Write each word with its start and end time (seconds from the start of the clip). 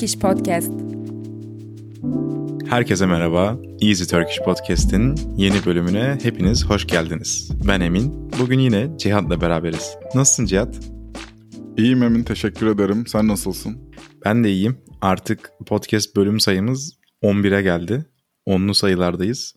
Turkish 0.00 0.18
Podcast. 0.18 0.72
Herkese 2.70 3.06
merhaba. 3.06 3.58
Easy 3.80 4.04
Turkish 4.04 4.38
Podcast'in 4.44 5.14
yeni 5.36 5.64
bölümüne 5.66 6.18
hepiniz 6.22 6.64
hoş 6.64 6.86
geldiniz. 6.86 7.50
Ben 7.68 7.80
Emin. 7.80 8.30
Bugün 8.40 8.58
yine 8.58 8.98
Cihat'la 8.98 9.40
beraberiz. 9.40 9.96
Nasılsın 10.14 10.46
Cihat? 10.46 10.80
İyiyim 11.76 12.02
Emin, 12.02 12.22
teşekkür 12.22 12.66
ederim. 12.66 13.06
Sen 13.06 13.28
nasılsın? 13.28 13.92
Ben 14.24 14.44
de 14.44 14.50
iyiyim. 14.50 14.78
Artık 15.00 15.50
podcast 15.66 16.16
bölüm 16.16 16.40
sayımız 16.40 16.98
11'e 17.22 17.62
geldi. 17.62 18.06
Onlu 18.46 18.74
sayılardayız. 18.74 19.54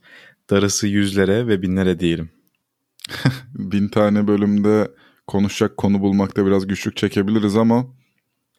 Darısı 0.49 0.87
yüzlere 0.87 1.47
ve 1.47 1.61
binlere 1.61 1.99
diyelim. 1.99 2.29
Bin 3.53 3.87
tane 3.87 4.27
bölümde 4.27 4.91
konuşacak 5.27 5.77
konu 5.77 6.01
bulmakta 6.01 6.45
biraz 6.45 6.67
güçlük 6.67 6.97
çekebiliriz 6.97 7.57
ama 7.57 7.85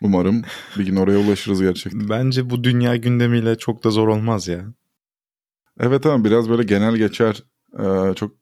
umarım 0.05 0.43
bir 0.79 0.87
gün 0.87 0.97
oraya 0.97 1.19
ulaşırız 1.19 1.63
gerçekten. 1.63 2.09
Bence 2.09 2.51
bu 2.51 2.65
dünya 2.65 2.97
gündemiyle 2.97 3.59
çok 3.59 3.85
da 3.85 3.91
zor 3.91 4.09
olmaz 4.09 4.49
ya. 4.49 4.65
Evet 5.81 6.07
ama 6.07 6.25
biraz 6.25 6.49
böyle 6.49 6.63
genel 6.63 6.97
geçer 6.97 7.43
e, 7.79 8.15
çok 8.15 8.33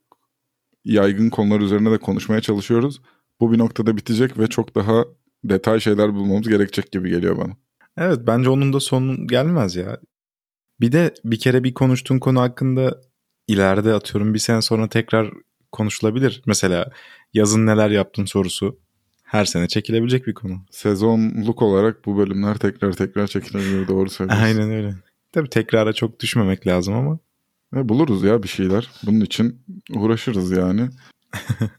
yaygın 0.85 1.30
konular 1.30 1.61
üzerine 1.61 1.91
de 1.91 1.98
konuşmaya 1.98 2.41
çalışıyoruz. 2.41 3.01
Bu 3.41 3.52
bir 3.52 3.59
noktada 3.59 3.97
bitecek 3.97 4.38
ve 4.38 4.47
çok 4.47 4.75
daha 4.75 5.05
detay 5.45 5.80
şeyler 5.80 6.15
bulmamız 6.15 6.48
gerekecek 6.48 6.93
gibi 6.93 7.11
geliyor 7.11 7.37
bana. 7.37 7.57
Evet 7.97 8.19
bence 8.27 8.51
onun 8.51 8.73
da 8.73 8.80
sonu 8.80 9.27
gelmez 9.27 9.77
ya. 9.77 10.01
Bir 10.80 10.93
de 10.93 11.15
bir 11.24 11.38
kere 11.38 11.65
bir 11.65 11.74
konuştuğun 11.74 12.18
konu 12.18 12.40
hakkında 12.40 13.01
ileride 13.49 13.95
atıyorum 13.95 14.35
bir 14.35 14.38
sene 14.38 14.63
sonra 14.63 14.88
tekrar 14.88 15.30
konuşulabilir. 15.73 16.43
Mesela 16.46 16.90
yazın 17.35 17.66
neler 17.66 17.90
yaptın 17.90 18.24
sorusu 18.24 18.82
her 19.33 19.45
sene 19.45 19.69
çekilebilecek 19.69 20.27
bir 20.27 20.35
konu. 20.35 20.65
Sezonluk 20.71 21.63
olarak 21.63 22.05
bu 22.05 22.19
bölümler 22.19 22.57
tekrar 22.57 22.93
tekrar 22.93 23.27
çekilebilir 23.27 23.89
doğru 23.89 24.11
söylüyorsun. 24.11 24.45
Aynen 24.45 24.71
öyle. 24.71 24.95
Tabii 25.33 25.49
tekrara 25.49 25.93
çok 25.93 26.21
düşmemek 26.21 26.66
lazım 26.66 26.95
ama. 26.95 27.19
E, 27.77 27.89
buluruz 27.89 28.23
ya 28.23 28.43
bir 28.43 28.49
şeyler. 28.49 28.91
Bunun 29.02 29.21
için 29.21 29.65
uğraşırız 29.95 30.51
yani. 30.51 30.89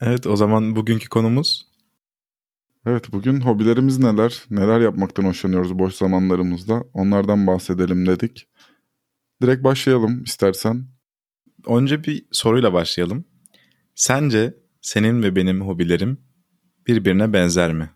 evet 0.00 0.26
o 0.26 0.36
zaman 0.36 0.76
bugünkü 0.76 1.08
konumuz 1.08 1.70
Evet 2.86 3.12
bugün 3.12 3.40
hobilerimiz 3.40 3.98
neler? 3.98 4.44
Neler 4.50 4.80
yapmaktan 4.80 5.24
hoşlanıyoruz 5.24 5.78
boş 5.78 5.94
zamanlarımızda? 5.94 6.84
Onlardan 6.94 7.46
bahsedelim 7.46 8.06
dedik. 8.06 8.48
Direkt 9.42 9.64
başlayalım 9.64 10.22
istersen. 10.22 10.86
Önce 11.66 12.04
bir 12.04 12.26
soruyla 12.32 12.72
başlayalım. 12.72 13.24
Sence 13.94 14.59
senin 14.80 15.22
ve 15.22 15.36
benim 15.36 15.60
hobilerim 15.60 16.18
birbirine 16.86 17.32
benzer 17.32 17.72
mi? 17.72 17.90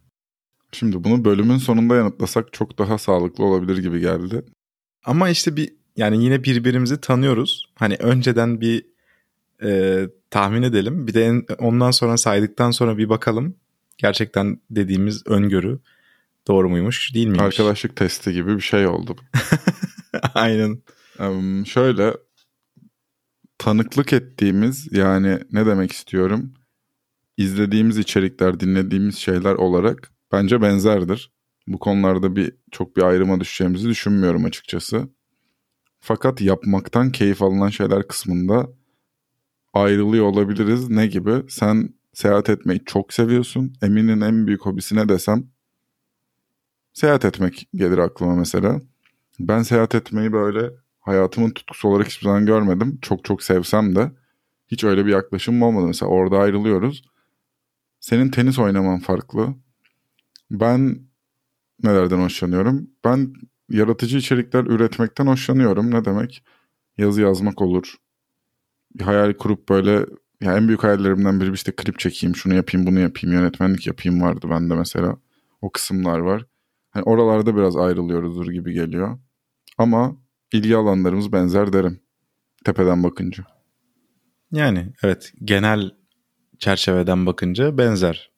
Şimdi 0.72 1.04
bunu 1.04 1.24
bölümün 1.24 1.56
sonunda 1.56 1.96
yanıtlasak 1.96 2.52
çok 2.52 2.78
daha 2.78 2.98
sağlıklı 2.98 3.44
olabilir 3.44 3.78
gibi 3.78 4.00
geldi. 4.00 4.44
Ama 5.04 5.28
işte 5.28 5.56
bir 5.56 5.72
yani 5.96 6.24
yine 6.24 6.44
birbirimizi 6.44 7.00
tanıyoruz. 7.00 7.66
Hani 7.74 7.96
önceden 7.96 8.60
bir 8.60 8.86
e, 9.62 10.02
tahmin 10.30 10.62
edelim. 10.62 11.06
Bir 11.06 11.14
de 11.14 11.24
en, 11.24 11.44
ondan 11.58 11.90
sonra 11.90 12.16
saydıktan 12.16 12.70
sonra 12.70 12.98
bir 12.98 13.08
bakalım. 13.08 13.56
Gerçekten 13.98 14.60
dediğimiz 14.70 15.26
öngörü 15.26 15.78
doğru 16.48 16.68
muymuş 16.68 17.14
değil 17.14 17.26
miymiş? 17.26 17.42
Arkadaşlık 17.42 17.96
testi 17.96 18.32
gibi 18.32 18.56
bir 18.56 18.62
şey 18.62 18.86
oldu. 18.86 19.16
Aynen. 20.34 20.82
Um, 21.18 21.66
şöyle 21.66 22.14
tanıklık 23.58 24.12
ettiğimiz 24.12 24.92
yani 24.92 25.38
ne 25.52 25.66
demek 25.66 25.92
istiyorum? 25.92 26.54
İzlediğimiz 27.36 27.98
içerikler, 27.98 28.60
dinlediğimiz 28.60 29.16
şeyler 29.16 29.54
olarak 29.54 30.12
bence 30.32 30.62
benzerdir. 30.62 31.32
Bu 31.66 31.78
konularda 31.78 32.36
bir 32.36 32.52
çok 32.70 32.96
bir 32.96 33.02
ayrıma 33.02 33.40
düşeceğimizi 33.40 33.88
düşünmüyorum 33.88 34.44
açıkçası. 34.44 35.08
Fakat 36.00 36.40
yapmaktan 36.40 37.12
keyif 37.12 37.42
alınan 37.42 37.68
şeyler 37.68 38.08
kısmında 38.08 38.68
ayrılıyor 39.74 40.24
olabiliriz. 40.24 40.88
Ne 40.90 41.06
gibi? 41.06 41.42
Sen 41.48 41.94
seyahat 42.12 42.50
etmeyi 42.50 42.84
çok 42.86 43.12
seviyorsun. 43.12 43.72
Emin'in 43.82 44.20
en 44.20 44.46
büyük 44.46 44.66
hobisine 44.66 45.08
desem 45.08 45.44
seyahat 46.92 47.24
etmek 47.24 47.68
gelir 47.74 47.98
aklıma 47.98 48.34
mesela. 48.34 48.80
Ben 49.40 49.62
seyahat 49.62 49.94
etmeyi 49.94 50.32
böyle 50.32 50.70
hayatımın 51.00 51.50
tutkusu 51.50 51.88
olarak 51.88 52.06
hiçbir 52.06 52.24
zaman 52.24 52.46
görmedim. 52.46 52.98
Çok 53.02 53.24
çok 53.24 53.42
sevsem 53.42 53.96
de 53.96 54.12
hiç 54.68 54.84
öyle 54.84 55.06
bir 55.06 55.12
yaklaşımım 55.12 55.62
olmadı. 55.62 55.86
Mesela 55.86 56.10
orada 56.10 56.38
ayrılıyoruz. 56.38 57.02
Senin 58.04 58.28
tenis 58.28 58.58
oynaman 58.58 58.98
farklı. 58.98 59.54
Ben 60.50 61.00
nelerden 61.82 62.18
hoşlanıyorum? 62.18 62.90
Ben 63.04 63.32
yaratıcı 63.68 64.18
içerikler 64.18 64.64
üretmekten 64.64 65.26
hoşlanıyorum. 65.26 65.90
Ne 65.90 66.04
demek? 66.04 66.44
Yazı 66.98 67.22
yazmak 67.22 67.62
olur. 67.62 67.94
Bir 68.94 69.04
hayal 69.04 69.32
kurup 69.32 69.68
böyle 69.68 70.06
ya 70.40 70.56
en 70.56 70.68
büyük 70.68 70.82
hayallerimden 70.82 71.40
biri 71.40 71.52
işte 71.52 71.72
klip 71.72 71.98
çekeyim, 71.98 72.36
şunu 72.36 72.54
yapayım, 72.54 72.86
bunu 72.86 73.00
yapayım, 73.00 73.36
yönetmenlik 73.36 73.86
yapayım 73.86 74.22
vardı 74.22 74.46
bende 74.50 74.74
mesela. 74.74 75.16
O 75.60 75.70
kısımlar 75.70 76.18
var. 76.18 76.46
Hani 76.90 77.02
oralarda 77.04 77.56
biraz 77.56 77.76
ayrılıyoruzdur 77.76 78.46
gibi 78.46 78.72
geliyor. 78.72 79.18
Ama 79.78 80.16
ilgi 80.52 80.76
alanlarımız 80.76 81.32
benzer 81.32 81.72
derim. 81.72 82.00
Tepeden 82.64 83.02
bakınca. 83.02 83.44
Yani 84.52 84.92
evet 85.02 85.32
genel 85.44 86.03
çerçeveden 86.58 87.26
bakınca 87.26 87.78
benzer. 87.78 88.30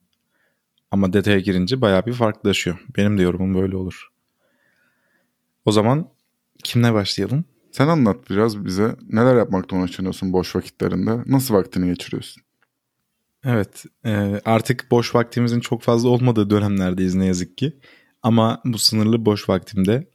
Ama 0.90 1.12
detaya 1.12 1.40
girince 1.40 1.80
bayağı 1.80 2.06
bir 2.06 2.12
farklılaşıyor. 2.12 2.78
Benim 2.96 3.18
de 3.18 3.22
yorumum 3.22 3.54
böyle 3.54 3.76
olur. 3.76 4.08
O 5.64 5.72
zaman 5.72 6.08
kimle 6.64 6.94
başlayalım? 6.94 7.44
Sen 7.72 7.88
anlat 7.88 8.30
biraz 8.30 8.64
bize. 8.64 8.96
Neler 9.08 9.36
yapmaktan 9.36 9.80
hoşlanıyorsun 9.80 10.32
boş 10.32 10.56
vakitlerinde? 10.56 11.22
Nasıl 11.26 11.54
vaktini 11.54 11.88
geçiriyorsun? 11.88 12.42
Evet 13.44 13.84
e, 14.06 14.40
artık 14.44 14.90
boş 14.90 15.14
vaktimizin 15.14 15.60
çok 15.60 15.82
fazla 15.82 16.08
olmadığı 16.08 16.50
dönemlerdeyiz 16.50 17.14
ne 17.14 17.26
yazık 17.26 17.58
ki. 17.58 17.72
Ama 18.22 18.60
bu 18.64 18.78
sınırlı 18.78 19.24
boş 19.24 19.48
vaktimde 19.48 20.08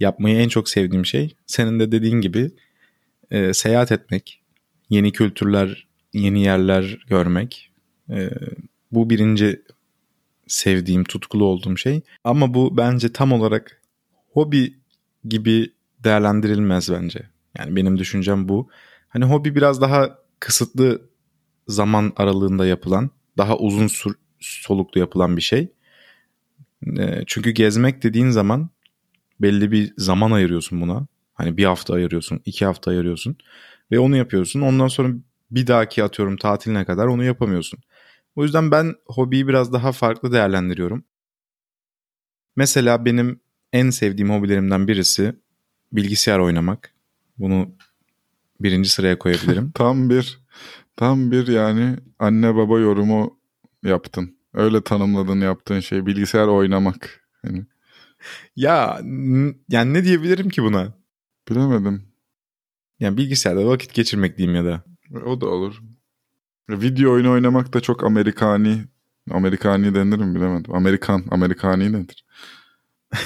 yapmayı 0.00 0.36
en 0.36 0.48
çok 0.48 0.68
sevdiğim 0.68 1.06
şey 1.06 1.36
senin 1.46 1.80
de 1.80 1.92
dediğin 1.92 2.20
gibi 2.20 2.50
e, 3.30 3.54
seyahat 3.54 3.92
etmek, 3.92 4.42
yeni 4.90 5.12
kültürler, 5.12 5.88
yeni 6.12 6.42
yerler 6.42 6.98
görmek. 7.08 7.70
E, 8.10 8.30
bu 8.92 9.10
birinci 9.10 9.62
sevdiğim, 10.46 11.04
tutkulu 11.04 11.44
olduğum 11.44 11.76
şey. 11.76 12.00
Ama 12.24 12.54
bu 12.54 12.76
bence 12.76 13.12
tam 13.12 13.32
olarak 13.32 13.82
hobi 14.32 14.76
gibi 15.24 15.72
değerlendirilmez 16.04 16.92
bence. 16.92 17.28
Yani 17.58 17.76
benim 17.76 17.98
düşüncem 17.98 18.48
bu. 18.48 18.68
Hani 19.08 19.24
hobi 19.24 19.54
biraz 19.54 19.80
daha 19.80 20.18
kısıtlı 20.40 21.02
zaman 21.68 22.12
aralığında 22.16 22.66
yapılan, 22.66 23.10
daha 23.38 23.58
uzun 23.58 23.90
soluklu 24.40 25.00
yapılan 25.00 25.36
bir 25.36 25.42
şey. 25.42 25.72
E, 26.98 27.22
çünkü 27.26 27.50
gezmek 27.50 28.02
dediğin 28.02 28.30
zaman 28.30 28.70
belli 29.40 29.72
bir 29.72 29.94
zaman 29.96 30.30
ayırıyorsun 30.30 30.80
buna. 30.80 31.06
Hani 31.34 31.56
bir 31.56 31.64
hafta 31.64 31.94
ayırıyorsun, 31.94 32.40
iki 32.44 32.64
hafta 32.64 32.90
ayırıyorsun 32.90 33.36
ve 33.90 33.98
onu 33.98 34.16
yapıyorsun. 34.16 34.60
Ondan 34.60 34.88
sonra 34.88 35.12
bir 35.52 35.66
dahaki 35.66 36.04
atıyorum 36.04 36.36
tatiline 36.36 36.84
kadar 36.84 37.06
onu 37.06 37.24
yapamıyorsun. 37.24 37.80
O 38.36 38.42
yüzden 38.42 38.70
ben 38.70 38.94
hobiyi 39.06 39.48
biraz 39.48 39.72
daha 39.72 39.92
farklı 39.92 40.32
değerlendiriyorum. 40.32 41.04
Mesela 42.56 43.04
benim 43.04 43.40
en 43.72 43.90
sevdiğim 43.90 44.30
hobilerimden 44.30 44.88
birisi 44.88 45.34
bilgisayar 45.92 46.38
oynamak. 46.38 46.94
Bunu 47.38 47.74
birinci 48.60 48.88
sıraya 48.90 49.18
koyabilirim. 49.18 49.70
tam 49.74 50.10
bir 50.10 50.40
tam 50.96 51.30
bir 51.30 51.46
yani 51.46 51.96
anne 52.18 52.54
baba 52.54 52.78
yorumu 52.78 53.38
yaptın. 53.82 54.36
Öyle 54.54 54.84
tanımladın 54.84 55.40
yaptığın 55.40 55.80
şey 55.80 56.06
bilgisayar 56.06 56.46
oynamak. 56.46 57.28
Yani. 57.44 57.66
Ya 58.56 59.00
yani 59.68 59.94
ne 59.94 60.04
diyebilirim 60.04 60.48
ki 60.48 60.62
buna? 60.62 60.94
Bilemedim. 61.48 62.02
Yani 63.00 63.16
bilgisayarda 63.16 63.66
vakit 63.66 63.94
geçirmek 63.94 64.38
diyeyim 64.38 64.56
ya 64.56 64.64
da. 64.72 64.91
O 65.26 65.40
da 65.40 65.46
olur. 65.46 65.82
Video 66.70 67.12
oyunu 67.12 67.30
oynamak 67.30 67.74
da 67.74 67.80
çok 67.80 68.04
Amerikani. 68.04 68.84
Amerikani 69.30 69.94
denir 69.94 70.18
mi 70.18 70.34
bilemedim. 70.34 70.74
Amerikan, 70.74 71.24
Amerikani 71.30 71.92
nedir? 71.92 72.24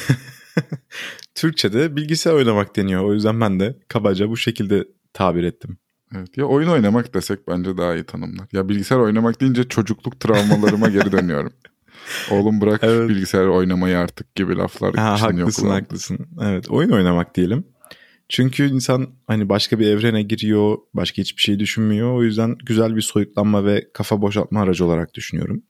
Türkçe'de 1.35 1.97
bilgisayar 1.97 2.33
oynamak 2.33 2.77
deniyor. 2.77 3.05
O 3.05 3.15
yüzden 3.15 3.41
ben 3.41 3.61
de 3.61 3.79
kabaca 3.89 4.29
bu 4.29 4.37
şekilde 4.37 4.89
tabir 5.13 5.45
ettim. 5.45 5.79
Evet 6.15 6.37
ya 6.37 6.45
oyun 6.45 6.69
oynamak 6.69 7.15
desek 7.15 7.49
bence 7.49 7.77
daha 7.77 7.95
iyi 7.95 8.05
tanımlar. 8.05 8.49
Ya 8.53 8.69
bilgisayar 8.69 8.99
oynamak 8.99 9.41
deyince 9.41 9.69
çocukluk 9.69 10.21
travmalarıma 10.21 10.89
geri 10.89 11.13
dönüyorum. 11.13 11.53
Oğlum 12.31 12.61
bırak 12.61 12.81
evet. 12.85 13.09
bilgisayar 13.09 13.47
oynamayı 13.47 13.99
artık 13.99 14.35
gibi 14.35 14.57
laflar 14.57 14.95
ha, 14.95 15.23
haklısın 15.23 15.63
kulağımda. 15.63 15.83
haklısın. 15.83 16.19
Evet 16.43 16.71
oyun 16.71 16.91
oynamak 16.91 17.35
diyelim. 17.35 17.65
Çünkü 18.29 18.69
insan 18.71 19.09
hani 19.27 19.49
başka 19.49 19.79
bir 19.79 19.87
evrene 19.87 20.23
giriyor, 20.23 20.79
başka 20.95 21.23
hiçbir 21.23 21.43
şey 21.43 21.59
düşünmüyor. 21.59 22.15
O 22.15 22.23
yüzden 22.23 22.57
güzel 22.67 22.97
bir 22.97 23.01
soyutlanma 23.01 23.65
ve 23.65 23.89
kafa 23.93 24.23
boşaltma 24.23 24.61
aracı 24.61 24.85
olarak 24.85 25.15
düşünüyorum. 25.15 25.63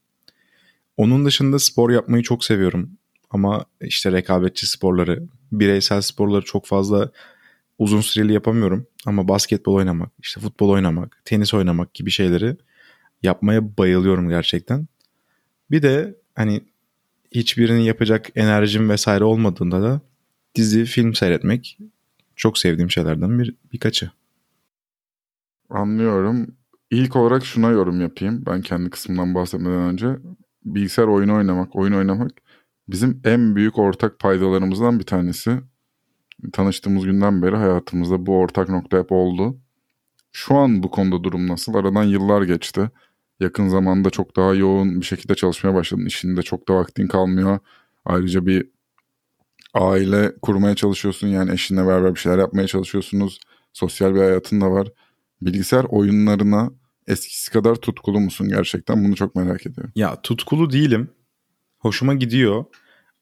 Onun 0.97 1.25
dışında 1.25 1.59
spor 1.59 1.91
yapmayı 1.91 2.23
çok 2.23 2.45
seviyorum. 2.45 2.91
ama 3.31 3.65
işte 3.81 4.13
rekabetçi 4.13 4.67
sporları, 4.67 5.23
bireysel 5.53 6.01
sporları 6.01 6.45
çok 6.45 6.67
fazla 6.67 7.11
uzun 7.79 8.01
süreli 8.01 8.33
yapamıyorum. 8.33 8.87
Ama 9.07 9.29
basketbol 9.29 9.75
oynamak, 9.75 10.13
işte 10.23 10.41
futbol 10.41 10.69
oynamak, 10.69 11.23
tenis 11.25 11.55
oynamak 11.55 11.95
gibi 11.95 12.11
şeyleri 12.11 12.57
yapmaya 13.23 13.77
bayılıyorum 13.79 14.29
gerçekten. 14.29 14.87
Bir 15.71 15.83
de 15.83 16.15
hani 16.35 16.65
hiçbirini 17.33 17.87
yapacak 17.87 18.29
enerjim 18.35 18.91
vesaire 18.91 19.25
olmadığında 19.25 19.83
da 19.83 20.01
dizi, 20.55 20.85
film 20.85 21.15
seyretmek 21.15 21.79
çok 22.37 22.59
sevdiğim 22.59 22.91
şeylerden 22.91 23.39
bir 23.39 23.55
birkaçı. 23.73 24.11
Anlıyorum. 25.71 26.47
İlk 26.91 27.17
olarak 27.17 27.45
şuna 27.45 27.71
yorum 27.71 28.01
yapayım. 28.01 28.43
Ben 28.47 28.63
kendi 28.63 28.91
kısmından 28.91 29.35
bahsetmeden 29.35 29.81
önce. 29.81 30.17
Bilgisayar 30.65 31.07
oyunu 31.07 31.37
oynamak, 31.37 31.77
oyun 31.77 31.93
oynamak 31.93 32.31
bizim 32.89 33.21
en 33.25 33.57
büyük 33.57 33.79
ortak 33.79 34.19
paydalarımızdan 34.19 34.99
bir 34.99 35.05
tanesi. 35.05 35.61
Tanıştığımız 36.53 37.05
günden 37.05 37.43
beri 37.43 37.57
hayatımızda 37.57 38.27
bu 38.27 38.39
ortak 38.39 38.69
nokta 38.69 38.99
hep 38.99 39.13
oldu. 39.13 39.59
Şu 40.33 40.55
an 40.55 40.83
bu 40.83 40.91
konuda 40.91 41.25
durum 41.25 41.49
nasıl? 41.49 41.75
Aradan 41.75 42.05
yıllar 42.05 42.43
geçti. 42.43 42.91
Yakın 43.41 43.69
zamanda 43.69 44.11
çok 44.11 44.37
daha 44.37 44.55
yoğun 44.55 45.01
bir 45.01 45.07
şekilde 45.07 45.35
çalışmaya 45.35 45.75
başladın. 45.75 46.07
İşinde 46.07 46.43
çok 46.43 46.69
da 46.69 46.75
vaktin 46.75 47.07
kalmıyor. 47.07 47.59
Ayrıca 48.05 48.47
bir 48.47 48.71
aile 49.77 50.33
kurmaya 50.43 50.75
çalışıyorsun. 50.75 51.29
Yani 51.29 51.53
eşinle 51.53 51.87
beraber 51.87 52.15
bir 52.15 52.21
şeyler 52.21 52.39
yapmaya 52.39 52.67
çalışıyorsunuz. 52.67 53.41
Sosyal 53.73 54.15
bir 54.15 54.19
hayatın 54.19 54.61
da 54.61 54.71
var. 54.71 54.89
Bilgisayar 55.43 55.85
oyunlarına 55.85 56.71
eskisi 57.07 57.51
kadar 57.53 57.75
tutkulu 57.75 58.21
musun 58.21 58.49
gerçekten? 58.49 59.05
Bunu 59.05 59.17
çok 59.17 59.35
merak 59.35 59.67
ediyorum. 59.67 59.93
Ya 59.97 60.23
tutkulu 60.23 60.73
değilim. 60.73 61.09
Hoşuma 61.79 62.15
gidiyor. 62.15 62.65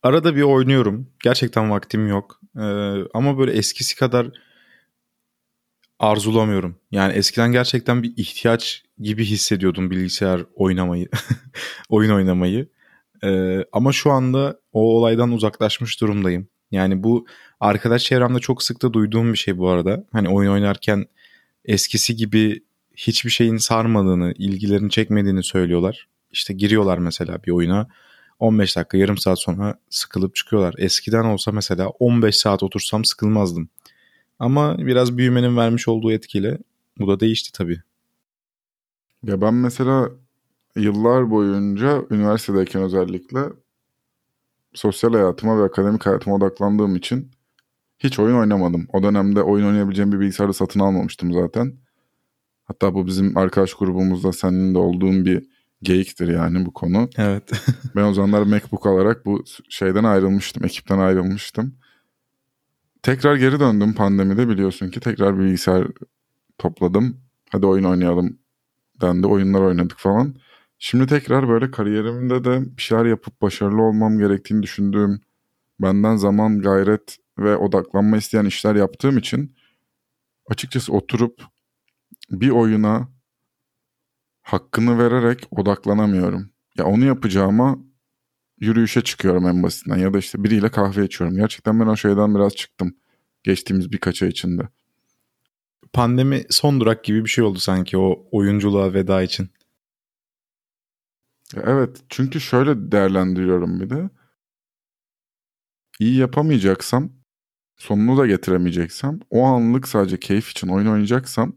Arada 0.03 0.37
bir 0.37 0.43
oynuyorum. 0.43 1.07
Gerçekten 1.23 1.71
vaktim 1.71 2.09
yok. 2.09 2.41
Ee, 2.57 2.61
ama 3.15 3.39
böyle 3.39 3.53
eskisi 3.53 3.97
kadar 3.97 4.31
arzulamıyorum. 5.99 6.77
Yani 6.91 7.13
eskiden 7.13 7.53
gerçekten 7.53 8.03
bir 8.03 8.13
ihtiyaç 8.17 8.85
gibi 8.99 9.25
hissediyordum 9.25 9.91
bilgisayar 9.91 10.45
oynamayı. 10.55 11.09
oyun 11.89 12.11
oynamayı. 12.11 12.69
Ee, 13.25 13.65
ama 13.73 13.93
şu 13.93 14.11
anda 14.11 14.61
o 14.73 14.97
olaydan 14.97 15.33
uzaklaşmış 15.33 16.01
durumdayım. 16.01 16.49
Yani 16.71 17.03
bu 17.03 17.27
arkadaş 17.61 18.05
çevremde 18.05 18.39
çok 18.39 18.63
sık 18.63 18.83
da 18.83 18.93
duyduğum 18.93 19.33
bir 19.33 19.39
şey 19.39 19.59
bu 19.59 19.69
arada. 19.69 20.05
Hani 20.13 20.29
oyun 20.29 20.51
oynarken 20.51 21.07
eskisi 21.65 22.17
gibi 22.17 22.63
hiçbir 22.97 23.31
şeyin 23.31 23.57
sarmadığını, 23.57 24.33
ilgilerini 24.39 24.91
çekmediğini 24.91 25.43
söylüyorlar. 25.43 26.09
İşte 26.31 26.55
giriyorlar 26.55 26.99
mesela 26.99 27.43
bir 27.47 27.51
oyuna 27.51 27.89
15 28.39 28.77
dakika 28.77 28.99
yarım 28.99 29.19
saat 29.19 29.41
sonra 29.41 29.79
sıkılıp 29.91 30.35
çıkıyorlar. 30.35 30.75
Eskiden 30.79 31.25
olsa 31.25 31.53
mesela 31.53 31.89
15 31.89 32.37
saat 32.37 32.63
otursam 32.63 33.05
sıkılmazdım. 33.05 33.69
Ama 34.39 34.79
biraz 34.79 35.19
büyümenin 35.19 35.57
vermiş 35.57 35.89
olduğu 35.89 36.13
etkiyle 36.13 36.59
bu 36.99 37.09
da 37.09 37.21
değişti 37.21 37.53
tabii. 37.53 37.81
Ya 39.23 39.41
ben 39.41 39.55
mesela 39.55 40.11
yıllar 40.77 41.31
boyunca 41.31 42.03
üniversitedeyken 42.11 42.83
özellikle 42.83 43.41
sosyal 44.75 45.13
hayatıma 45.13 45.59
ve 45.59 45.63
akademik 45.63 46.07
hayatıma 46.07 46.37
odaklandığım 46.37 46.97
için 46.97 47.31
hiç 47.99 48.19
oyun 48.19 48.37
oynamadım. 48.37 48.87
O 48.93 49.03
dönemde 49.03 49.43
oyun 49.43 49.67
oynayabileceğim 49.67 50.13
bir 50.13 50.21
bilgisayarı 50.21 50.55
satın 50.55 50.81
almamıştım 50.81 51.33
zaten. 51.33 51.73
Hatta 52.65 52.95
bu 52.95 53.07
bizim 53.07 53.37
arkadaş 53.37 53.75
grubumuzda 53.75 54.33
senin 54.33 54.75
de 54.75 54.79
olduğun 54.79 55.25
bir 55.25 55.47
geyiktir 55.83 56.29
yani 56.29 56.67
bu 56.67 56.73
konu. 56.73 57.09
Evet. 57.17 57.51
ben 57.97 58.03
o 58.03 58.15
zamanlar 58.15 58.43
MacBook 58.43 58.87
alarak 58.87 59.27
bu 59.27 59.45
şeyden 59.69 60.05
ayrılmıştım, 60.05 60.65
ekipten 60.65 60.99
ayrılmıştım. 60.99 61.75
Tekrar 63.03 63.37
geri 63.37 63.61
döndüm 63.61 63.93
pandemide 63.95 64.49
biliyorsun 64.49 64.91
ki 64.91 65.01
tekrar 65.01 65.39
bir 65.39 65.45
bilgisayar 65.45 65.87
topladım. 66.59 67.17
Hadi 67.51 67.67
oyun 67.67 67.85
oynayalım 67.85 68.39
dendi. 69.01 69.27
Oyunlar 69.27 69.61
oynadık 69.61 69.99
falan. 69.99 70.35
Şimdi 70.87 71.07
tekrar 71.07 71.49
böyle 71.49 71.71
kariyerimde 71.71 72.45
de 72.45 72.77
bir 72.77 72.83
şeyler 72.83 73.05
yapıp 73.05 73.43
başarılı 73.43 73.83
olmam 73.83 74.19
gerektiğini 74.19 74.63
düşündüğüm, 74.63 75.21
benden 75.81 76.17
zaman, 76.17 76.61
gayret 76.61 77.19
ve 77.39 77.57
odaklanma 77.57 78.17
isteyen 78.17 78.45
işler 78.45 78.75
yaptığım 78.75 79.19
için 79.19 79.57
açıkçası 80.51 80.93
oturup 80.93 81.43
bir 82.31 82.51
oyuna 82.51 83.09
hakkını 84.43 84.99
vererek 84.99 85.47
odaklanamıyorum. 85.51 86.51
Ya 86.79 86.85
onu 86.85 87.05
yapacağıma 87.05 87.79
yürüyüşe 88.61 89.01
çıkıyorum 89.01 89.47
en 89.47 89.63
basitinden 89.63 89.99
ya 89.99 90.15
da 90.15 90.19
işte 90.19 90.45
biriyle 90.45 90.69
kahve 90.69 91.05
içiyorum. 91.05 91.37
Gerçekten 91.37 91.81
ben 91.81 91.87
o 91.87 91.97
şeyden 91.97 92.35
biraz 92.35 92.55
çıktım 92.55 92.97
geçtiğimiz 93.43 93.93
birkaç 93.93 94.23
ay 94.23 94.29
içinde. 94.29 94.63
Pandemi 95.93 96.45
son 96.51 96.81
durak 96.81 97.05
gibi 97.05 97.25
bir 97.25 97.31
şey 97.31 97.45
oldu 97.45 97.59
sanki 97.59 97.99
o 97.99 98.29
oyunculuğa 98.33 98.95
veda 98.95 99.23
için. 99.23 99.51
Evet 101.57 102.03
çünkü 102.09 102.41
şöyle 102.41 102.93
değerlendiriyorum 102.93 103.81
bir 103.81 103.91
de. 103.91 104.11
İyi 106.01 106.17
yapamayacaksam, 106.17 107.13
sonunu 107.77 108.19
da 108.19 108.27
getiremeyeceksem, 108.27 109.21
o 109.31 109.45
anlık 109.45 109.89
sadece 109.89 110.21
keyif 110.21 110.51
için 110.51 110.69
oyun 110.69 110.87
oynayacaksam 110.87 111.57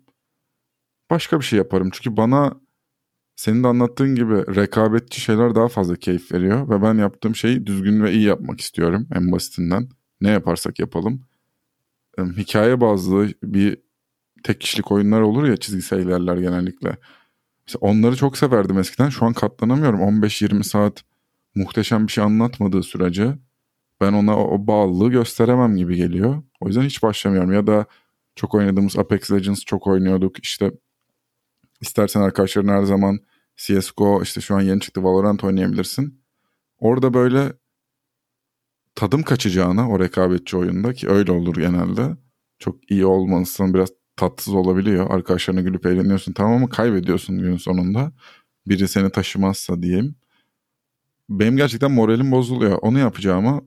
başka 1.09 1.39
bir 1.39 1.45
şey 1.45 1.57
yaparım. 1.57 1.89
Çünkü 1.93 2.17
bana 2.17 2.61
senin 3.35 3.63
de 3.63 3.67
anlattığın 3.67 4.15
gibi 4.15 4.55
rekabetçi 4.55 5.21
şeyler 5.21 5.55
daha 5.55 5.67
fazla 5.67 5.95
keyif 5.95 6.31
veriyor 6.31 6.69
ve 6.69 6.81
ben 6.81 6.93
yaptığım 6.95 7.35
şeyi 7.35 7.65
düzgün 7.67 8.03
ve 8.03 8.13
iyi 8.13 8.23
yapmak 8.23 8.61
istiyorum 8.61 9.07
en 9.15 9.31
basitinden. 9.31 9.89
Ne 10.21 10.29
yaparsak 10.29 10.79
yapalım. 10.79 11.21
Hikaye 12.19 12.81
bazlı 12.81 13.27
bir 13.43 13.81
tek 14.43 14.61
kişilik 14.61 14.91
oyunlar 14.91 15.21
olur 15.21 15.47
ya 15.47 15.57
çizgisel 15.57 15.99
ilerler 15.99 16.37
genellikle. 16.37 16.97
Mesela 17.67 17.79
onları 17.81 18.15
çok 18.15 18.37
severdim 18.37 18.79
eskiden. 18.79 19.09
Şu 19.09 19.25
an 19.25 19.33
katlanamıyorum. 19.33 19.99
15-20 19.99 20.63
saat 20.63 21.03
muhteşem 21.55 22.07
bir 22.07 22.11
şey 22.11 22.23
anlatmadığı 22.23 22.83
sürece 22.83 23.37
ben 24.01 24.13
ona 24.13 24.37
o, 24.39 24.67
bağlılığı 24.67 25.11
gösteremem 25.11 25.77
gibi 25.77 25.95
geliyor. 25.95 26.43
O 26.59 26.67
yüzden 26.67 26.81
hiç 26.81 27.03
başlamıyorum. 27.03 27.53
Ya 27.53 27.67
da 27.67 27.85
çok 28.35 28.55
oynadığımız 28.55 28.97
Apex 28.97 29.31
Legends 29.31 29.65
çok 29.65 29.87
oynuyorduk. 29.87 30.43
İşte 30.43 30.71
istersen 31.81 32.21
arkadaşların 32.21 32.73
her 32.73 32.83
zaman 32.83 33.19
CSGO 33.55 34.23
işte 34.23 34.41
şu 34.41 34.55
an 34.55 34.61
yeni 34.61 34.79
çıktı 34.79 35.03
Valorant 35.03 35.43
oynayabilirsin. 35.43 36.23
Orada 36.79 37.13
böyle 37.13 37.53
tadım 38.95 39.23
kaçacağına 39.23 39.89
o 39.89 39.99
rekabetçi 39.99 40.57
oyunda 40.57 40.93
ki 40.93 41.09
öyle 41.09 41.31
olur 41.31 41.55
genelde. 41.55 42.17
Çok 42.59 42.91
iyi 42.91 43.05
olmalısın 43.05 43.73
biraz 43.73 43.89
tatsız 44.17 44.53
olabiliyor. 44.53 45.09
Arkadaşlarına 45.09 45.61
gülüp 45.61 45.85
eğleniyorsun 45.85 46.33
tamam 46.33 46.53
ama 46.53 46.69
kaybediyorsun 46.69 47.37
günün 47.37 47.57
sonunda. 47.57 48.11
Biri 48.67 48.87
seni 48.87 49.09
taşımazsa 49.09 49.81
diyeyim. 49.81 50.15
Benim 51.29 51.57
gerçekten 51.57 51.91
moralim 51.91 52.31
bozuluyor. 52.31 52.79
Onu 52.81 52.99
yapacağıma 52.99 53.61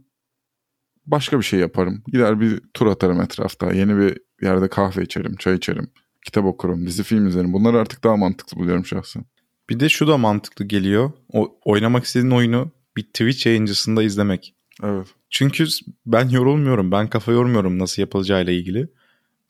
başka 1.07 1.39
bir 1.39 1.45
şey 1.45 1.61
yaparım. 1.61 2.03
Gider 2.07 2.41
bir 2.41 2.61
tur 2.75 2.87
atarım 2.87 3.21
etrafta. 3.21 3.73
Yeni 3.73 3.97
bir 3.97 4.19
yerde 4.43 4.69
kahve 4.69 5.03
içerim, 5.03 5.37
çay 5.37 5.55
içerim. 5.55 5.91
Kitap 6.25 6.45
okurum, 6.45 6.87
dizi 6.87 7.03
film 7.03 7.27
izlerim. 7.27 7.53
Bunları 7.53 7.79
artık 7.79 8.05
daha 8.05 8.17
mantıklı 8.17 8.59
buluyorum 8.59 8.87
şahsen. 8.87 9.25
Bir 9.71 9.81
de 9.81 9.89
şu 9.89 10.07
da 10.07 10.19
mantıklı 10.19 10.65
geliyor. 10.65 11.13
O, 11.33 11.59
oynamak 11.65 12.05
istediğin 12.05 12.31
oyunu 12.33 12.71
bir 12.97 13.03
Twitch 13.03 13.47
yayıncısında 13.47 14.03
izlemek. 14.03 14.55
Evet. 14.83 15.07
Çünkü 15.31 15.67
ben 16.07 16.29
yorulmuyorum. 16.29 16.93
Ben 16.93 17.11
kafa 17.11 17.33
yormuyorum 17.33 17.79
nasıl 17.79 18.03
yapılacağıyla 18.03 18.53
ilgili. 18.53 18.89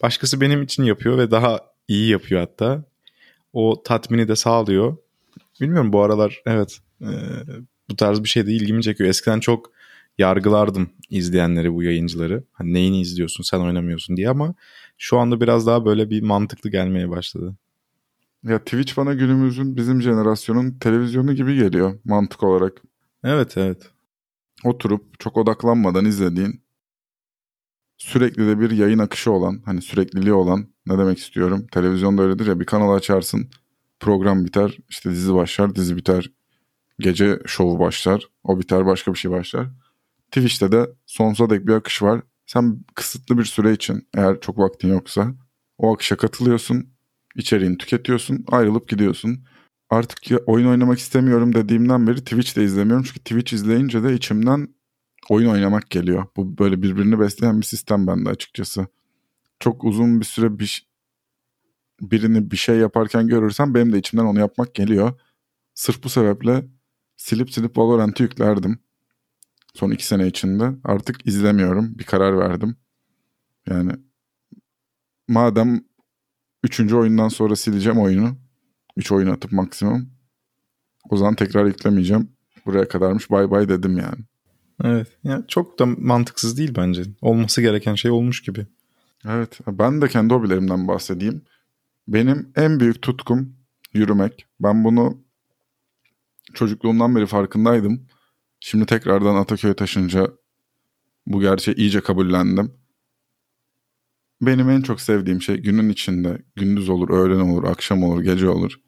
Başkası 0.03 0.41
benim 0.41 0.63
için 0.63 0.83
yapıyor 0.85 1.19
ve 1.19 1.31
daha 1.31 1.61
iyi 1.89 2.11
yapıyor 2.11 2.41
hatta. 2.41 2.85
O 3.53 3.83
tatmini 3.83 4.29
de 4.29 4.37
sağlıyor. 4.37 4.97
Bilmiyorum 5.61 5.93
bu 5.93 6.03
aralar 6.03 6.43
evet 6.47 6.79
e, 7.01 7.11
bu 7.91 7.97
tarz 7.97 8.23
bir 8.25 8.29
şey 8.29 8.47
de 8.47 8.53
ilgimi 8.53 8.83
çekiyor. 8.83 9.11
Eskiden 9.11 9.41
çok 9.41 9.71
yargılardım 10.19 10.91
izleyenleri 11.11 11.75
bu 11.75 11.83
yayıncıları. 11.83 12.45
Hani 12.53 12.75
neyini 12.75 13.01
izliyorsun 13.01 13.43
sen 13.43 13.61
oynamıyorsun 13.61 14.17
diye 14.17 14.31
ama 14.31 14.55
şu 14.99 15.19
anda 15.19 15.41
biraz 15.41 15.67
daha 15.67 15.85
böyle 15.85 16.11
bir 16.11 16.23
mantıklı 16.23 16.71
gelmeye 16.71 17.11
başladı. 17.11 17.55
Ya 18.45 18.59
Twitch 18.59 18.97
bana 18.97 19.15
günümüzün 19.15 19.77
bizim 19.77 20.03
jenerasyonun 20.03 20.71
televizyonu 20.71 21.35
gibi 21.35 21.57
geliyor 21.57 21.99
mantık 22.05 22.43
olarak. 22.43 22.83
Evet 23.25 23.57
evet. 23.57 23.91
Oturup 24.65 25.21
çok 25.21 25.37
odaklanmadan 25.37 26.05
izlediğin 26.05 26.61
sürekli 28.01 28.47
de 28.47 28.61
bir 28.61 28.71
yayın 28.71 28.99
akışı 28.99 29.33
olan 29.33 29.63
hani 29.65 29.83
sürekliliği 29.83 30.33
olan 30.33 30.67
ne 30.87 30.99
demek 30.99 31.19
istiyorum. 31.19 31.67
Televizyonda 31.73 32.23
öyledir 32.23 32.47
ya 32.47 32.61
bir 32.61 32.65
kanal 32.65 32.95
açarsın 32.95 33.51
program 34.01 34.45
biter 34.45 34.79
işte 34.89 35.11
dizi 35.11 35.35
başlar 35.35 35.75
dizi 35.75 35.97
biter 35.97 36.31
gece 36.99 37.39
şovu 37.47 37.79
başlar 37.79 38.29
o 38.45 38.61
biter 38.61 38.87
başka 38.87 39.15
bir 39.15 39.19
şey 39.19 39.31
başlar. 39.31 39.69
Twitch'te 40.31 40.73
de 40.73 40.87
sonsuza 41.07 41.51
dek 41.51 41.67
bir 41.67 41.73
akış 41.73 42.03
var. 42.03 42.23
Sen 42.47 42.85
kısıtlı 42.95 43.39
bir 43.39 43.45
süre 43.45 43.73
için 43.73 44.09
eğer 44.17 44.41
çok 44.41 44.59
vaktin 44.59 44.89
yoksa 44.89 45.35
o 45.79 45.95
akışa 45.95 46.17
katılıyorsun 46.17 46.89
içeriğini 47.37 47.79
tüketiyorsun, 47.79 48.45
ayrılıp 48.49 48.89
gidiyorsun. 48.89 49.45
Artık 49.91 50.19
oyun 50.47 50.67
oynamak 50.67 50.99
istemiyorum 50.99 51.55
dediğimden 51.55 52.07
beri 52.07 52.17
Twitch 52.17 52.57
de 52.57 52.65
izlemiyorum. 52.65 53.05
Çünkü 53.05 53.19
Twitch 53.19 53.53
izleyince 53.53 54.03
de 54.03 54.15
içimden 54.15 54.69
oyun 55.29 55.51
oynamak 55.51 55.91
geliyor. 55.91 56.27
Bu 56.37 56.59
böyle 56.59 56.83
birbirini 56.83 57.21
besleyen 57.21 57.61
bir 57.61 57.67
sistem 57.67 58.07
bende 58.07 58.29
açıkçası. 58.31 58.87
Çok 59.61 59.85
uzun 59.85 60.21
bir 60.21 60.25
süre 60.25 60.59
bir 60.59 60.91
birini 62.01 62.51
bir 62.51 62.57
şey 62.57 62.77
yaparken 62.77 63.29
görürsem 63.29 63.75
benim 63.75 63.93
de 63.93 63.99
içimden 63.99 64.25
onu 64.25 64.39
yapmak 64.39 64.75
geliyor. 64.75 65.21
Sırf 65.75 66.05
bu 66.05 66.09
sebeple 66.09 66.65
silip 67.17 67.53
silip 67.53 67.79
Valorant'ı 67.79 68.23
yüklerdim. 68.23 68.79
Son 69.75 69.91
iki 69.91 70.07
sene 70.07 70.27
içinde. 70.27 70.73
Artık 70.85 71.27
izlemiyorum. 71.27 71.99
Bir 71.99 72.05
karar 72.05 72.39
verdim. 72.39 72.77
Yani 73.69 73.93
madem 75.29 75.85
üçüncü 76.65 76.97
oyundan 76.97 77.29
sonra 77.29 77.57
sileceğim 77.57 77.99
oyunu. 78.01 78.37
Üç 78.97 79.13
oyun 79.13 79.31
atıp 79.31 79.53
maksimum. 79.53 80.11
O 81.11 81.17
zaman 81.17 81.35
tekrar 81.35 81.67
yüklemeyeceğim. 81.67 82.33
Buraya 82.67 82.89
kadarmış 82.89 83.31
bay 83.31 83.51
bay 83.51 83.69
dedim 83.69 83.99
yani. 83.99 84.25
Evet. 84.85 85.09
Yani 85.25 85.45
çok 85.49 85.79
da 85.79 85.87
mantıksız 85.87 86.59
değil 86.59 86.75
bence. 86.77 87.03
Olması 87.21 87.63
gereken 87.63 87.95
şey 87.95 88.11
olmuş 88.11 88.43
gibi. 88.43 88.67
Evet. 89.29 89.59
Ben 89.67 90.03
de 90.03 90.09
kendi 90.09 90.35
hobilerimden 90.35 90.89
bahsedeyim. 90.89 91.43
Benim 92.09 92.53
en 92.57 92.81
büyük 92.81 93.03
tutkum 93.03 93.57
yürümek. 93.95 94.47
Ben 94.61 94.85
bunu 94.85 95.19
çocukluğumdan 96.55 97.17
beri 97.17 97.27
farkındaydım. 97.27 98.07
Şimdi 98.61 98.87
tekrardan 98.87 99.35
Ataköy'e 99.35 99.75
taşınca 99.75 100.31
bu 101.27 101.41
gerçeği 101.41 101.77
iyice 101.77 102.01
kabullendim. 102.01 102.73
Benim 104.43 104.71
en 104.71 104.83
çok 104.83 105.01
sevdiğim 105.01 105.43
şey 105.43 105.57
günün 105.57 105.89
içinde 105.89 106.43
gündüz 106.57 106.89
olur, 106.89 107.11
öğlen 107.11 107.41
olur, 107.41 107.65
akşam 107.65 108.03
olur, 108.03 108.23
gece 108.23 108.49
olur. 108.49 108.81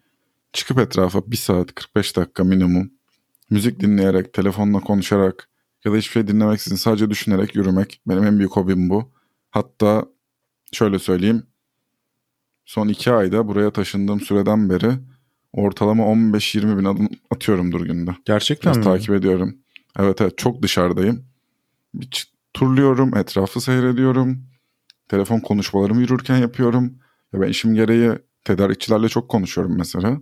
Çıkıp 0.53 0.79
etrafa 0.79 1.31
bir 1.31 1.37
saat 1.37 1.75
45 1.75 2.17
dakika 2.17 2.45
minimum 2.45 2.91
müzik 3.51 3.81
dinleyerek, 3.81 4.33
telefonla 4.33 4.81
konuşarak 4.81 5.49
ya 5.85 5.93
da 5.93 5.97
hiçbir 5.97 6.13
şey 6.13 6.29
dinlemeksizin 6.29 6.77
sadece 6.77 7.11
düşünerek 7.11 7.55
yürümek. 7.55 8.01
Benim 8.07 8.25
en 8.25 8.39
büyük 8.39 8.53
hobim 8.53 8.91
bu. 8.91 9.13
Hatta 9.51 10.05
şöyle 10.73 10.99
söyleyeyim. 10.99 11.47
Son 12.65 12.89
iki 12.89 13.13
ayda 13.13 13.49
buraya 13.49 13.71
taşındığım 13.71 14.21
süreden 14.21 14.71
beri 14.71 14.93
ortalama 15.53 16.05
15-20 16.05 16.79
bin 16.79 16.85
adım 16.85 17.09
atıyorumdur 17.31 17.81
günde. 17.87 18.11
Gerçekten 18.25 18.73
Biraz 18.73 18.87
mi? 18.87 18.93
takip 18.93 19.11
ediyorum. 19.11 19.57
Evet 19.99 20.21
evet 20.21 20.39
çok 20.39 20.63
dışarıdayım. 20.63 21.25
Bir 21.95 22.33
turluyorum, 22.55 23.17
etrafı 23.17 23.61
seyrediyorum. 23.61 24.45
Telefon 25.09 25.41
konuşmalarımı 25.41 26.01
yürürken 26.01 26.37
yapıyorum. 26.37 26.99
Ya 27.33 27.41
ben 27.41 27.49
işim 27.49 27.75
gereği 27.75 28.13
tedarikçilerle 28.45 29.09
çok 29.09 29.29
konuşuyorum 29.29 29.79
mesela. 29.79 30.21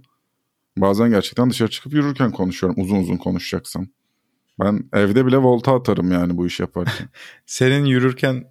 Bazen 0.76 1.10
gerçekten 1.10 1.50
dışarı 1.50 1.70
çıkıp 1.70 1.92
yürürken 1.92 2.32
konuşuyorum 2.32 2.82
uzun 2.82 2.96
uzun 2.96 3.16
konuşacaksam. 3.16 3.86
Ben 4.60 4.88
evde 4.92 5.26
bile 5.26 5.36
volta 5.36 5.74
atarım 5.74 6.12
yani 6.12 6.36
bu 6.36 6.46
iş 6.46 6.60
yaparken. 6.60 7.08
Senin 7.46 7.84
yürürken 7.84 8.44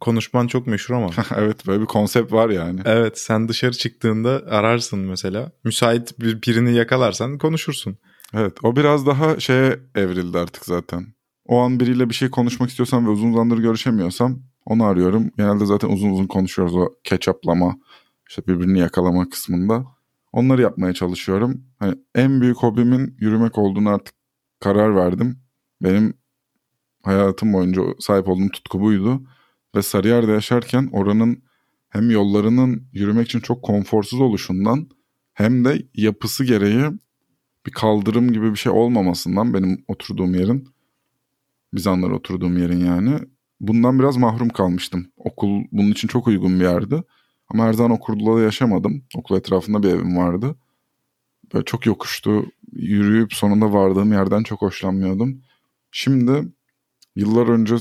konuşman 0.00 0.46
çok 0.46 0.66
meşhur 0.66 0.94
ama. 0.94 1.08
evet 1.36 1.66
böyle 1.66 1.80
bir 1.80 1.86
konsept 1.86 2.32
var 2.32 2.50
yani. 2.50 2.80
evet 2.84 3.18
sen 3.18 3.48
dışarı 3.48 3.72
çıktığında 3.72 4.42
ararsın 4.50 4.98
mesela. 4.98 5.52
Müsait 5.64 6.20
bir, 6.20 6.42
birini 6.42 6.74
yakalarsan 6.74 7.38
konuşursun. 7.38 7.98
Evet 8.34 8.52
o 8.62 8.76
biraz 8.76 9.06
daha 9.06 9.40
şeye 9.40 9.80
evrildi 9.94 10.38
artık 10.38 10.64
zaten. 10.64 11.06
O 11.46 11.58
an 11.58 11.80
biriyle 11.80 12.08
bir 12.08 12.14
şey 12.14 12.30
konuşmak 12.30 12.70
istiyorsam 12.70 13.06
ve 13.06 13.10
uzun 13.10 13.32
zamandır 13.32 13.58
görüşemiyorsam 13.58 14.38
onu 14.66 14.84
arıyorum. 14.84 15.30
Genelde 15.38 15.66
zaten 15.66 15.88
uzun 15.88 16.10
uzun 16.10 16.26
konuşuyoruz 16.26 16.76
o 16.76 16.88
ketçaplama, 17.04 17.76
işte 18.28 18.46
birbirini 18.46 18.78
yakalama 18.78 19.28
kısmında. 19.28 19.84
Onları 20.32 20.62
yapmaya 20.62 20.92
çalışıyorum. 20.92 21.64
Hani 21.78 21.94
en 22.14 22.40
büyük 22.40 22.56
hobimin 22.56 23.16
yürümek 23.18 23.58
olduğunu 23.58 23.88
artık 23.88 24.14
karar 24.60 24.96
verdim. 24.96 25.41
Benim 25.82 26.14
hayatım 27.02 27.52
boyunca 27.52 27.82
sahip 27.98 28.28
olduğum 28.28 28.48
tutku 28.48 28.80
buydu. 28.80 29.22
Ve 29.76 29.82
Sarıyer'de 29.82 30.32
yaşarken 30.32 30.90
oranın 30.92 31.42
hem 31.88 32.10
yollarının 32.10 32.88
yürümek 32.92 33.26
için 33.26 33.40
çok 33.40 33.62
konforsuz 33.62 34.20
oluşundan 34.20 34.88
hem 35.34 35.64
de 35.64 35.86
yapısı 35.94 36.44
gereği 36.44 36.84
bir 37.66 37.72
kaldırım 37.72 38.32
gibi 38.32 38.50
bir 38.50 38.56
şey 38.56 38.72
olmamasından 38.72 39.54
benim 39.54 39.84
oturduğum 39.88 40.34
yerin 40.34 40.68
Bizanlar 41.74 42.10
oturduğum 42.10 42.58
yerin 42.58 42.84
yani 42.84 43.18
bundan 43.60 43.98
biraz 43.98 44.16
mahrum 44.16 44.48
kalmıştım. 44.48 45.06
Okul 45.16 45.64
bunun 45.72 45.90
için 45.90 46.08
çok 46.08 46.26
uygun 46.26 46.60
bir 46.60 46.64
yerdi. 46.64 47.02
Ama 47.48 47.64
her 47.64 47.72
zaman 47.72 47.90
okulda 47.90 48.40
yaşamadım. 48.40 49.04
Okul 49.16 49.36
etrafında 49.36 49.82
bir 49.82 49.88
evim 49.88 50.16
vardı. 50.16 50.56
Böyle 51.54 51.64
çok 51.64 51.86
yokuştu. 51.86 52.46
Yürüyüp 52.72 53.32
sonunda 53.32 53.72
vardığım 53.72 54.12
yerden 54.12 54.42
çok 54.42 54.62
hoşlanmıyordum. 54.62 55.42
Şimdi 55.92 56.48
yıllar 57.16 57.48
önce 57.48 57.76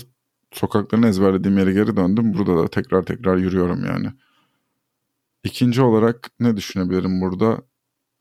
sokaklarını 0.52 1.08
ezberlediğim 1.08 1.58
yere 1.58 1.74
geri 1.74 1.98
döndüm. 1.98 2.34
Burada 2.34 2.58
da 2.58 2.68
tekrar 2.68 3.04
tekrar 3.04 3.38
yürüyorum 3.38 3.86
yani. 3.86 4.08
İkinci 5.44 5.82
olarak 5.82 6.32
ne 6.40 6.58
düşünebilirim 6.58 7.22
burada? 7.22 7.62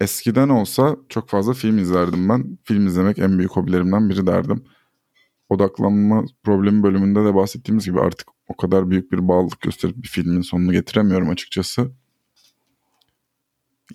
Eskiden 0.00 0.48
olsa 0.48 0.96
çok 1.08 1.28
fazla 1.28 1.52
film 1.52 1.78
izlerdim 1.78 2.28
ben. 2.28 2.58
Film 2.64 2.86
izlemek 2.86 3.18
en 3.18 3.38
büyük 3.38 3.50
hobilerimden 3.50 4.10
biri 4.10 4.26
derdim. 4.26 4.64
Odaklanma 5.48 6.24
problemi 6.42 6.82
bölümünde 6.82 7.24
de 7.24 7.34
bahsettiğimiz 7.34 7.84
gibi 7.84 8.00
artık 8.00 8.28
o 8.48 8.56
kadar 8.56 8.90
büyük 8.90 9.12
bir 9.12 9.28
bağlılık 9.28 9.60
gösterip 9.60 9.96
bir 9.96 10.08
filmin 10.08 10.40
sonunu 10.40 10.72
getiremiyorum 10.72 11.30
açıkçası. 11.30 11.90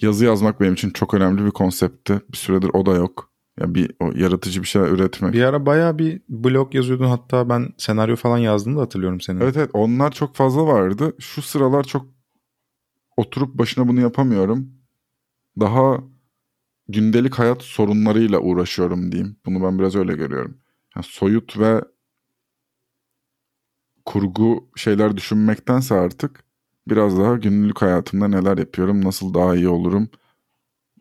Yazı 0.02 0.26
yazmak 0.26 0.62
benim 0.62 0.74
için 0.74 0.90
çok 0.90 1.14
önemli 1.14 1.46
bir 1.46 1.52
konseptti. 1.52 2.22
Bir 2.32 2.38
süredir 2.38 2.70
o 2.74 2.86
da 2.86 2.96
yok. 2.96 3.35
Ya 3.60 3.76
bir 3.76 3.92
o 4.00 4.12
yaratıcı 4.16 4.62
bir 4.62 4.68
şeyler 4.68 4.88
üretmek. 4.88 5.34
Bir 5.34 5.44
ara 5.44 5.66
bayağı 5.66 6.00
bir 6.00 6.22
blog 6.30 6.76
yazıyordun 6.76 7.06
hatta 7.06 7.50
ben 7.50 7.74
senaryo 7.78 8.16
falan 8.16 8.38
yazdığını 8.38 8.78
da 8.78 8.82
hatırlıyorum 8.82 9.22
senin. 9.22 9.42
Evet 9.42 9.58
evet 9.58 9.70
onlar 9.74 10.12
çok 10.12 10.36
fazla 10.36 10.66
vardı. 10.66 11.16
Şu 11.20 11.42
sıralar 11.42 11.84
çok 11.84 12.06
oturup 13.18 13.58
başına 13.58 13.88
bunu 13.88 14.02
yapamıyorum. 14.02 14.70
Daha 15.60 15.98
gündelik 16.88 17.36
hayat 17.36 17.62
sorunlarıyla 17.62 18.40
uğraşıyorum 18.40 19.12
diyeyim. 19.12 19.38
Bunu 19.46 19.64
ben 19.64 19.80
biraz 19.80 19.96
öyle 19.96 20.14
görüyorum. 20.14 20.58
Yani 20.96 21.06
soyut 21.10 21.60
ve 21.60 21.82
kurgu 24.06 24.70
şeyler 24.76 25.18
düşünmektense 25.18 25.96
artık 25.96 26.44
biraz 26.88 27.20
daha 27.20 27.36
günlük 27.36 27.82
hayatımda 27.82 28.28
neler 28.28 28.58
yapıyorum, 28.58 29.06
nasıl 29.06 29.34
daha 29.34 29.56
iyi 29.56 29.68
olurum, 29.68 30.10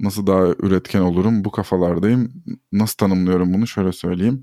nasıl 0.01 0.27
daha 0.27 0.47
üretken 0.47 1.01
olurum 1.01 1.45
bu 1.45 1.51
kafalardayım. 1.51 2.33
Nasıl 2.73 2.97
tanımlıyorum 2.97 3.55
bunu 3.55 3.67
şöyle 3.67 3.93
söyleyeyim. 3.93 4.41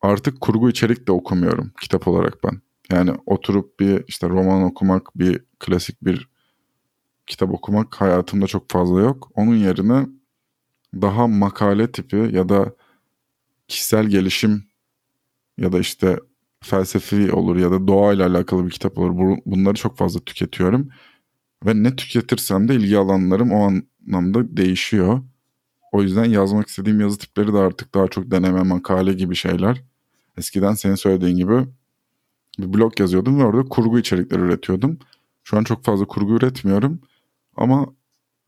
Artık 0.00 0.40
kurgu 0.40 0.70
içerik 0.70 1.08
de 1.08 1.12
okumuyorum 1.12 1.72
kitap 1.80 2.08
olarak 2.08 2.44
ben. 2.44 2.60
Yani 2.90 3.10
oturup 3.26 3.80
bir 3.80 4.04
işte 4.08 4.28
roman 4.28 4.62
okumak, 4.62 5.18
bir 5.18 5.44
klasik 5.58 6.04
bir 6.04 6.28
kitap 7.26 7.54
okumak 7.54 8.00
hayatımda 8.00 8.46
çok 8.46 8.70
fazla 8.70 9.00
yok. 9.00 9.30
Onun 9.34 9.54
yerine 9.54 10.06
daha 10.94 11.26
makale 11.26 11.92
tipi 11.92 12.16
ya 12.32 12.48
da 12.48 12.74
kişisel 13.68 14.06
gelişim 14.06 14.64
ya 15.58 15.72
da 15.72 15.80
işte 15.80 16.18
felsefi 16.64 17.32
olur 17.32 17.56
ya 17.56 17.70
da 17.70 17.88
doğayla 17.88 18.28
alakalı 18.28 18.66
bir 18.66 18.70
kitap 18.70 18.98
olur. 18.98 19.38
Bunları 19.46 19.74
çok 19.74 19.96
fazla 19.96 20.20
tüketiyorum. 20.20 20.88
Ve 21.66 21.82
ne 21.82 21.96
tüketirsem 21.96 22.68
de 22.68 22.74
ilgi 22.74 22.98
alanlarım 22.98 23.52
o 23.52 23.72
anlamda 24.08 24.56
değişiyor. 24.56 25.22
O 25.92 26.02
yüzden 26.02 26.24
yazmak 26.24 26.68
istediğim 26.68 27.00
yazı 27.00 27.18
tipleri 27.18 27.52
de 27.52 27.58
artık 27.58 27.94
daha 27.94 28.08
çok 28.08 28.30
deneme, 28.30 28.62
makale 28.62 29.12
gibi 29.12 29.34
şeyler. 29.34 29.82
Eskiden 30.36 30.74
senin 30.74 30.94
söylediğin 30.94 31.36
gibi 31.36 31.66
bir 32.58 32.72
blog 32.74 33.00
yazıyordum 33.00 33.38
ve 33.38 33.44
orada 33.44 33.68
kurgu 33.68 33.98
içerikleri 33.98 34.40
üretiyordum. 34.40 34.98
Şu 35.44 35.56
an 35.56 35.64
çok 35.64 35.84
fazla 35.84 36.04
kurgu 36.04 36.36
üretmiyorum. 36.36 37.00
Ama 37.56 37.86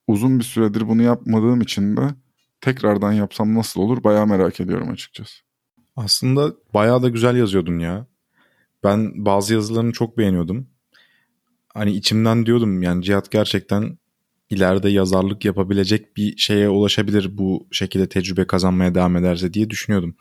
uzun 0.06 0.38
bir 0.38 0.44
süredir 0.44 0.88
bunu 0.88 1.02
yapmadığım 1.02 1.60
için 1.60 1.96
de 1.96 2.14
tekrardan 2.60 3.12
yapsam 3.12 3.54
nasıl 3.54 3.80
olur 3.80 4.04
bayağı 4.04 4.26
merak 4.26 4.60
ediyorum 4.60 4.90
açıkçası. 4.90 5.42
Aslında 5.96 6.54
bayağı 6.74 7.02
da 7.02 7.08
güzel 7.08 7.36
yazıyordun 7.36 7.78
ya. 7.78 8.06
Ben 8.84 9.24
bazı 9.24 9.54
yazılarını 9.54 9.92
çok 9.92 10.18
beğeniyordum. 10.18 10.66
Hani 11.74 11.92
içimden 11.92 12.46
diyordum 12.46 12.82
yani 12.82 13.04
Cihat 13.04 13.30
gerçekten 13.30 13.98
ileride 14.50 14.88
yazarlık 14.88 15.44
yapabilecek 15.44 16.16
bir 16.16 16.36
şeye 16.36 16.68
ulaşabilir 16.68 17.38
bu 17.38 17.66
şekilde 17.72 18.08
tecrübe 18.08 18.46
kazanmaya 18.46 18.94
devam 18.94 19.16
ederse 19.16 19.54
diye 19.54 19.70
düşünüyordum. 19.70 20.16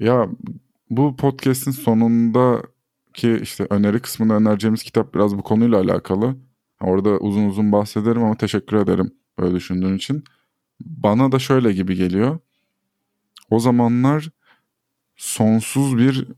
Ya 0.00 0.28
bu 0.90 1.16
podcast'in 1.16 1.70
sonundaki 1.70 3.38
işte 3.42 3.66
öneri 3.70 4.00
kısmında 4.00 4.34
önereceğimiz 4.34 4.82
kitap 4.82 5.14
biraz 5.14 5.36
bu 5.36 5.42
konuyla 5.42 5.80
alakalı. 5.80 6.36
Orada 6.80 7.10
uzun 7.10 7.46
uzun 7.46 7.72
bahsederim 7.72 8.24
ama 8.24 8.36
teşekkür 8.36 8.76
ederim 8.76 9.14
böyle 9.38 9.54
düşündüğün 9.54 9.96
için. 9.96 10.24
Bana 10.80 11.32
da 11.32 11.38
şöyle 11.38 11.72
gibi 11.72 11.94
geliyor. 11.94 12.38
O 13.50 13.60
zamanlar 13.60 14.30
sonsuz 15.16 15.98
bir 15.98 16.28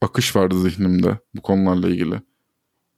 akış 0.00 0.36
vardı 0.36 0.60
zihnimde 0.60 1.18
bu 1.34 1.42
konularla 1.42 1.88
ilgili. 1.88 2.20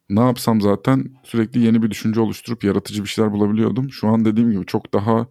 Ne 0.08 0.20
yapsam 0.20 0.60
zaten 0.60 1.16
sürekli 1.24 1.60
yeni 1.60 1.82
bir 1.82 1.90
düşünce 1.90 2.20
oluşturup 2.20 2.64
yaratıcı 2.64 3.02
bir 3.04 3.08
şeyler 3.08 3.32
bulabiliyordum. 3.32 3.90
Şu 3.90 4.08
an 4.08 4.24
dediğim 4.24 4.50
gibi 4.50 4.66
çok 4.66 4.94
daha 4.94 5.26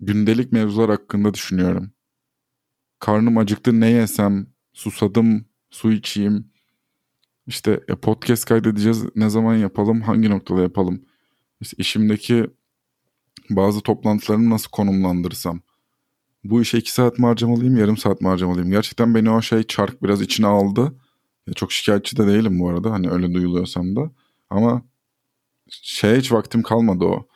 gündelik 0.00 0.52
mevzular 0.52 0.90
hakkında 0.90 1.34
düşünüyorum. 1.34 1.90
karnım 2.98 3.38
acıktı 3.38 3.80
ne 3.80 3.90
yesem, 3.90 4.46
susadım, 4.72 5.44
su 5.70 5.92
içeyim. 5.92 6.50
İşte 7.46 7.80
e, 7.88 7.94
podcast 7.94 8.44
kaydedeceğiz 8.44 9.04
ne 9.16 9.28
zaman 9.30 9.54
yapalım, 9.54 10.02
hangi 10.02 10.30
noktada 10.30 10.62
yapalım. 10.62 11.02
İşte 11.60 11.76
işimdeki 11.78 12.46
bazı 13.50 13.80
toplantılarımı 13.80 14.50
nasıl 14.50 14.70
konumlandırsam. 14.70 15.60
Bu 16.44 16.62
işe 16.62 16.78
iki 16.78 16.92
saat 16.92 17.18
mi 17.18 17.26
harcamalıyım, 17.26 17.76
yarım 17.76 17.96
saat 17.96 18.20
mi 18.20 18.28
harcamalıyım? 18.28 18.70
Gerçekten 18.70 19.14
beni 19.14 19.30
o 19.30 19.42
şey 19.42 19.62
çark 19.62 20.02
biraz 20.02 20.20
içine 20.22 20.46
aldı. 20.46 20.94
Çok 21.56 21.72
şikayetçi 21.72 22.16
de 22.16 22.26
değilim 22.26 22.60
bu 22.60 22.68
arada 22.68 22.92
hani 22.92 23.10
öyle 23.10 23.34
duyuluyorsam 23.34 23.96
da. 23.96 24.10
Ama 24.50 24.82
şeye 25.68 26.18
hiç 26.18 26.32
vaktim 26.32 26.62
kalmadı 26.62 27.04
o. 27.04 27.28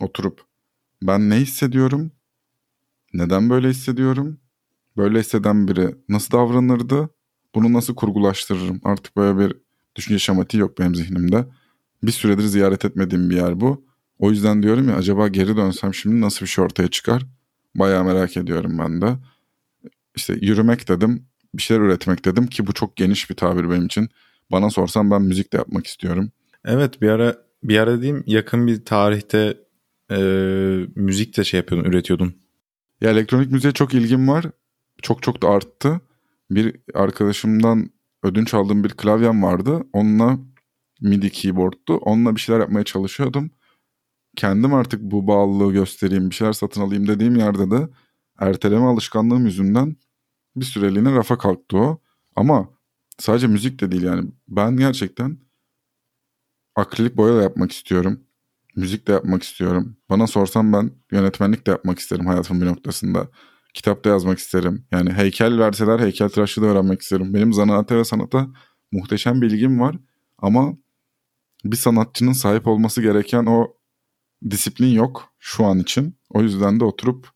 Oturup 0.00 0.44
ben 1.02 1.30
ne 1.30 1.36
hissediyorum? 1.36 2.12
Neden 3.14 3.50
böyle 3.50 3.68
hissediyorum? 3.68 4.38
Böyle 4.96 5.20
hisseden 5.20 5.68
biri 5.68 5.94
nasıl 6.08 6.32
davranırdı? 6.32 7.10
Bunu 7.54 7.72
nasıl 7.72 7.94
kurgulaştırırım? 7.94 8.80
Artık 8.84 9.16
böyle 9.16 9.38
bir 9.38 9.56
düşünce 9.96 10.18
şematiği 10.18 10.60
yok 10.60 10.78
benim 10.78 10.94
zihnimde. 10.94 11.46
Bir 12.02 12.12
süredir 12.12 12.42
ziyaret 12.42 12.84
etmediğim 12.84 13.30
bir 13.30 13.36
yer 13.36 13.60
bu. 13.60 13.84
O 14.18 14.30
yüzden 14.30 14.62
diyorum 14.62 14.88
ya 14.88 14.96
acaba 14.96 15.28
geri 15.28 15.56
dönsem 15.56 15.94
şimdi 15.94 16.20
nasıl 16.20 16.40
bir 16.40 16.50
şey 16.50 16.64
ortaya 16.64 16.88
çıkar? 16.88 17.26
Bayağı 17.74 18.04
merak 18.04 18.36
ediyorum 18.36 18.78
ben 18.78 19.00
de. 19.00 19.16
İşte 20.16 20.34
yürümek 20.40 20.88
dedim, 20.88 21.26
bir 21.54 21.62
şeyler 21.62 21.82
üretmek 21.82 22.24
dedim 22.24 22.46
ki 22.46 22.66
bu 22.66 22.72
çok 22.72 22.96
geniş 22.96 23.30
bir 23.30 23.34
tabir 23.36 23.70
benim 23.70 23.86
için. 23.86 24.08
Bana 24.50 24.70
sorsan 24.70 25.10
ben 25.10 25.22
müzik 25.22 25.52
de 25.52 25.56
yapmak 25.56 25.86
istiyorum. 25.86 26.30
Evet 26.64 27.02
bir 27.02 27.08
ara 27.08 27.36
bir 27.62 27.78
ara 27.78 28.02
diyeyim 28.02 28.24
yakın 28.26 28.66
bir 28.66 28.84
tarihte 28.84 29.58
e, 30.10 30.16
müzik 30.94 31.36
de 31.36 31.44
şey 31.44 31.58
yapıyordun, 31.58 31.90
üretiyordun. 31.90 32.34
Ya 33.00 33.10
elektronik 33.10 33.50
müziğe 33.50 33.72
çok 33.72 33.94
ilgim 33.94 34.28
var. 34.28 34.44
Çok 35.02 35.22
çok 35.22 35.42
da 35.42 35.48
arttı. 35.48 36.00
Bir 36.50 36.76
arkadaşımdan 36.94 37.90
ödünç 38.22 38.54
aldığım 38.54 38.84
bir 38.84 38.90
klavyem 38.90 39.42
vardı. 39.42 39.82
Onunla 39.92 40.38
MIDI 41.00 41.30
keyboard'tu. 41.30 41.96
Onunla 41.96 42.36
bir 42.36 42.40
şeyler 42.40 42.60
yapmaya 42.60 42.84
çalışıyordum. 42.84 43.50
Kendim 44.36 44.74
artık 44.74 45.00
bu 45.02 45.26
bağlılığı 45.26 45.72
göstereyim, 45.72 46.30
bir 46.30 46.34
şeyler 46.34 46.52
satın 46.52 46.80
alayım 46.80 47.08
dediğim 47.08 47.36
yerde 47.36 47.70
de 47.70 47.88
erteleme 48.38 48.84
alışkanlığım 48.84 49.46
yüzünden 49.46 49.96
bir 50.56 50.64
süreliğine 50.64 51.14
rafa 51.14 51.38
kalktı 51.38 51.76
o. 51.76 52.00
Ama 52.36 52.68
sadece 53.18 53.46
müzik 53.46 53.80
de 53.80 53.92
değil 53.92 54.02
yani. 54.02 54.30
Ben 54.48 54.76
gerçekten 54.76 55.38
akrilik 56.76 57.16
boya 57.16 57.36
da 57.36 57.42
yapmak 57.42 57.72
istiyorum. 57.72 58.20
Müzik 58.76 59.08
de 59.08 59.12
yapmak 59.12 59.42
istiyorum. 59.42 59.96
Bana 60.10 60.26
sorsan 60.26 60.72
ben 60.72 60.90
yönetmenlik 61.12 61.66
de 61.66 61.70
yapmak 61.70 61.98
isterim 61.98 62.26
hayatımın 62.26 62.62
bir 62.62 62.66
noktasında. 62.66 63.28
Kitap 63.74 64.04
da 64.04 64.08
yazmak 64.08 64.38
isterim. 64.38 64.86
Yani 64.90 65.12
heykel 65.12 65.58
verseler 65.58 66.00
heykel 66.00 66.28
tıraşı 66.28 66.62
da 66.62 66.66
öğrenmek 66.66 67.00
isterim. 67.02 67.34
Benim 67.34 67.52
zanaate 67.52 67.96
ve 67.96 68.04
sanata 68.04 68.46
muhteşem 68.92 69.42
bilgim 69.42 69.80
var. 69.80 69.96
Ama 70.38 70.76
bir 71.64 71.76
sanatçının 71.76 72.32
sahip 72.32 72.66
olması 72.66 73.02
gereken 73.02 73.46
o 73.46 73.76
disiplin 74.50 74.94
yok 74.94 75.34
şu 75.38 75.64
an 75.64 75.78
için. 75.78 76.16
O 76.30 76.42
yüzden 76.42 76.80
de 76.80 76.84
oturup 76.84 77.28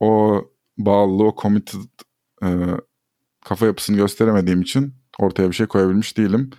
o 0.00 0.40
bağlılığı, 0.78 1.24
o 1.24 1.36
committed 1.42 1.80
e, 2.42 2.48
kafa 3.44 3.66
yapısını 3.66 3.96
gösteremediğim 3.96 4.62
için 4.62 4.94
ortaya 5.18 5.48
bir 5.48 5.54
şey 5.54 5.66
koyabilmiş 5.66 6.16
değilim. 6.18 6.50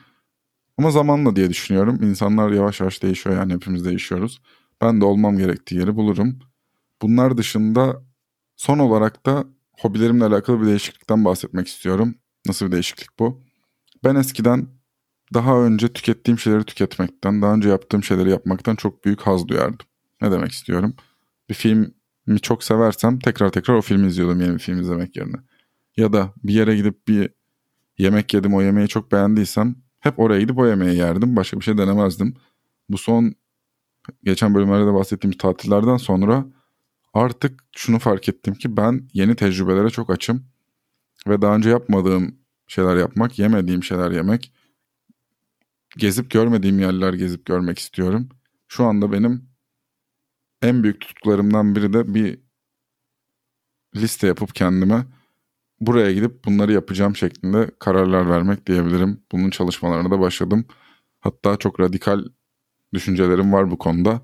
Ama 0.77 0.91
zamanla 0.91 1.35
diye 1.35 1.49
düşünüyorum. 1.49 2.03
İnsanlar 2.03 2.51
yavaş 2.51 2.79
yavaş 2.79 3.03
değişiyor 3.03 3.35
yani 3.35 3.53
hepimiz 3.53 3.85
değişiyoruz. 3.85 4.41
Ben 4.81 5.01
de 5.01 5.05
olmam 5.05 5.37
gerektiği 5.37 5.75
yeri 5.75 5.95
bulurum. 5.95 6.39
Bunlar 7.01 7.37
dışında 7.37 8.03
son 8.55 8.79
olarak 8.79 9.25
da 9.25 9.45
hobilerimle 9.79 10.25
alakalı 10.25 10.61
bir 10.61 10.67
değişiklikten 10.67 11.25
bahsetmek 11.25 11.67
istiyorum. 11.67 12.15
Nasıl 12.45 12.65
bir 12.65 12.71
değişiklik 12.71 13.19
bu? 13.19 13.43
Ben 14.03 14.15
eskiden 14.15 14.67
daha 15.33 15.61
önce 15.61 15.93
tükettiğim 15.93 16.39
şeyleri 16.39 16.63
tüketmekten, 16.63 17.41
daha 17.41 17.53
önce 17.53 17.69
yaptığım 17.69 18.03
şeyleri 18.03 18.29
yapmaktan 18.29 18.75
çok 18.75 19.05
büyük 19.05 19.21
haz 19.21 19.47
duyardım. 19.47 19.87
Ne 20.21 20.31
demek 20.31 20.51
istiyorum? 20.51 20.95
Bir 21.49 21.53
filmi 21.53 22.41
çok 22.41 22.63
seversem 22.63 23.19
tekrar 23.19 23.49
tekrar 23.49 23.75
o 23.75 23.81
filmi 23.81 24.07
izliyordum 24.07 24.41
yeni 24.41 24.53
bir 24.53 24.59
film 24.59 24.81
izlemek 24.81 25.15
yerine. 25.15 25.37
Ya 25.97 26.13
da 26.13 26.33
bir 26.43 26.53
yere 26.53 26.75
gidip 26.75 27.07
bir 27.07 27.29
yemek 27.97 28.33
yedim 28.33 28.53
o 28.55 28.61
yemeği 28.61 28.87
çok 28.87 29.11
beğendiysem 29.11 29.75
hep 29.99 30.19
oraya 30.19 30.39
gidip 30.41 30.57
o 30.57 30.67
yemeği 30.67 30.97
yerdim. 30.97 31.35
Başka 31.35 31.59
bir 31.59 31.63
şey 31.63 31.77
denemezdim. 31.77 32.33
Bu 32.89 32.97
son 32.97 33.35
geçen 34.23 34.55
bölümlerde 34.55 34.87
de 34.87 34.93
bahsettiğim 34.93 35.37
tatillerden 35.37 35.97
sonra 35.97 36.45
artık 37.13 37.63
şunu 37.75 37.99
fark 37.99 38.29
ettim 38.29 38.53
ki 38.53 38.77
ben 38.77 39.09
yeni 39.13 39.35
tecrübelere 39.35 39.89
çok 39.89 40.09
açım. 40.09 40.45
Ve 41.27 41.41
daha 41.41 41.55
önce 41.55 41.69
yapmadığım 41.69 42.39
şeyler 42.67 42.95
yapmak, 42.95 43.39
yemediğim 43.39 43.83
şeyler 43.83 44.11
yemek, 44.11 44.53
gezip 45.97 46.31
görmediğim 46.31 46.79
yerler 46.79 47.13
gezip 47.13 47.45
görmek 47.45 47.79
istiyorum. 47.79 48.29
Şu 48.67 48.85
anda 48.85 49.11
benim 49.11 49.49
en 50.61 50.83
büyük 50.83 51.01
tutkularımdan 51.01 51.75
biri 51.75 51.93
de 51.93 52.13
bir 52.13 52.39
liste 53.95 54.27
yapıp 54.27 54.55
kendime 54.55 55.05
buraya 55.81 56.13
gidip 56.13 56.45
bunları 56.45 56.73
yapacağım 56.73 57.15
şeklinde 57.15 57.71
kararlar 57.79 58.29
vermek 58.29 58.67
diyebilirim. 58.67 59.21
Bunun 59.31 59.49
çalışmalarına 59.49 60.11
da 60.11 60.19
başladım. 60.19 60.65
Hatta 61.19 61.57
çok 61.57 61.79
radikal 61.79 62.23
düşüncelerim 62.93 63.53
var 63.53 63.71
bu 63.71 63.77
konuda. 63.77 64.21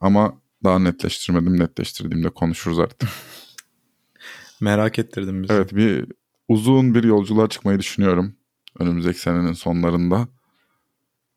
Ama 0.00 0.40
daha 0.64 0.78
netleştirmedim. 0.78 1.60
Netleştirdiğimde 1.60 2.30
konuşuruz 2.30 2.78
artık. 2.78 3.08
Merak 4.60 4.98
ettirdim 4.98 5.42
bizi. 5.42 5.52
Evet 5.52 5.74
bir 5.76 6.06
uzun 6.48 6.94
bir 6.94 7.04
yolculuğa 7.04 7.48
çıkmayı 7.48 7.78
düşünüyorum. 7.78 8.34
Önümüzdeki 8.78 9.20
senenin 9.20 9.52
sonlarında. 9.52 10.28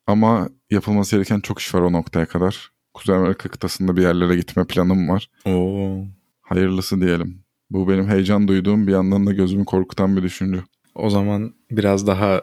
Ama 0.08 0.50
yapılması 0.70 1.16
gereken 1.16 1.40
çok 1.40 1.60
iş 1.60 1.76
var 1.76 1.82
o 1.82 1.92
noktaya 1.92 2.26
kadar. 2.26 2.72
Kuzey 2.94 3.16
Amerika 3.16 3.50
kıtasında 3.50 3.98
bir 3.98 4.02
yerlere 4.02 4.36
gitme 4.36 4.66
planım 4.68 5.10
var. 5.10 5.30
Oo. 5.46 6.06
Hayırlısı 6.42 7.02
diyelim. 7.02 7.43
Bu 7.74 7.90
benim 7.90 8.08
heyecan 8.08 8.48
duyduğum 8.48 8.88
bir 8.88 8.92
yandan 8.92 9.28
da 9.28 9.34
gözümü 9.34 9.66
korkutan 9.66 10.18
bir 10.18 10.24
düşünce. 10.24 10.64
O 10.96 11.10
zaman 11.10 11.54
biraz 11.72 12.08
daha 12.08 12.42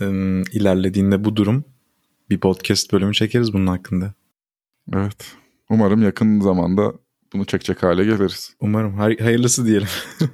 ım, 0.00 0.42
ilerlediğinde 0.42 1.24
bu 1.24 1.36
durum 1.36 1.64
bir 2.30 2.38
podcast 2.40 2.92
bölümü 2.92 3.14
çekeriz 3.14 3.52
bunun 3.52 3.66
hakkında. 3.66 4.14
Evet. 4.92 5.32
Umarım 5.70 6.02
yakın 6.02 6.40
zamanda 6.40 6.92
bunu 7.32 7.44
çekecek 7.44 7.82
hale 7.82 8.04
geliriz. 8.04 8.54
Umarım. 8.60 8.94
Hay- 8.94 9.18
hayırlısı 9.18 9.66
diyelim. 9.66 9.88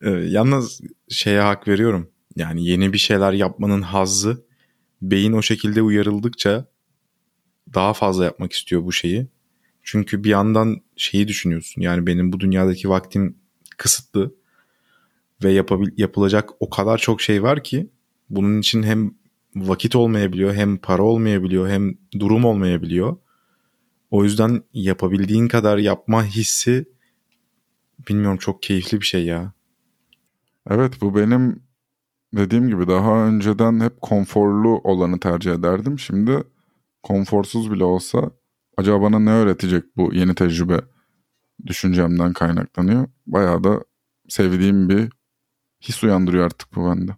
Ee, 0.00 0.10
Yalnız 0.10 0.80
şeye 1.08 1.40
hak 1.40 1.68
veriyorum. 1.68 2.10
Yani 2.36 2.66
yeni 2.66 2.92
bir 2.92 2.98
şeyler 2.98 3.32
yapmanın 3.32 3.82
hazzı 3.82 4.44
beyin 5.02 5.32
o 5.32 5.42
şekilde 5.42 5.82
uyarıldıkça 5.82 6.66
daha 7.74 7.92
fazla 7.92 8.24
yapmak 8.24 8.52
istiyor 8.52 8.84
bu 8.84 8.92
şeyi. 8.92 9.26
Çünkü 9.86 10.24
bir 10.24 10.30
yandan 10.30 10.76
şeyi 10.96 11.28
düşünüyorsun. 11.28 11.82
Yani 11.82 12.06
benim 12.06 12.32
bu 12.32 12.40
dünyadaki 12.40 12.88
vaktim 12.88 13.36
kısıtlı 13.76 14.34
ve 15.44 15.52
yapabil 15.52 15.88
yapılacak 15.96 16.50
o 16.60 16.70
kadar 16.70 16.98
çok 16.98 17.20
şey 17.20 17.42
var 17.42 17.64
ki 17.64 17.90
bunun 18.30 18.60
için 18.60 18.82
hem 18.82 19.14
vakit 19.56 19.96
olmayabiliyor, 19.96 20.54
hem 20.54 20.76
para 20.76 21.02
olmayabiliyor, 21.02 21.68
hem 21.68 21.94
durum 22.18 22.44
olmayabiliyor. 22.44 23.16
O 24.10 24.24
yüzden 24.24 24.62
yapabildiğin 24.72 25.48
kadar 25.48 25.78
yapma 25.78 26.24
hissi 26.24 26.84
bilmiyorum 28.08 28.38
çok 28.38 28.62
keyifli 28.62 29.00
bir 29.00 29.06
şey 29.06 29.24
ya. 29.24 29.52
Evet 30.70 31.00
bu 31.00 31.16
benim 31.16 31.62
dediğim 32.32 32.68
gibi 32.68 32.88
daha 32.88 33.26
önceden 33.26 33.80
hep 33.80 34.00
konforlu 34.02 34.80
olanı 34.84 35.20
tercih 35.20 35.52
ederdim. 35.52 35.98
Şimdi 35.98 36.44
konforsuz 37.02 37.72
bile 37.72 37.84
olsa 37.84 38.30
acaba 38.76 39.02
bana 39.02 39.18
ne 39.18 39.30
öğretecek 39.30 39.96
bu 39.96 40.14
yeni 40.14 40.34
tecrübe 40.34 40.80
düşüncemden 41.66 42.32
kaynaklanıyor. 42.32 43.08
Bayağı 43.26 43.64
da 43.64 43.84
sevdiğim 44.28 44.88
bir 44.88 45.08
his 45.80 46.04
uyandırıyor 46.04 46.44
artık 46.44 46.76
bu 46.76 46.90
bende. 46.90 47.12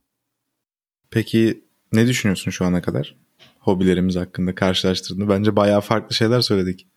Peki 1.10 1.64
ne 1.92 2.06
düşünüyorsun 2.06 2.50
şu 2.50 2.64
ana 2.64 2.82
kadar? 2.82 3.16
Hobilerimiz 3.58 4.16
hakkında 4.16 4.54
karşılaştırdığında 4.54 5.28
bence 5.28 5.56
bayağı 5.56 5.80
farklı 5.80 6.14
şeyler 6.14 6.40
söyledik. 6.40 6.88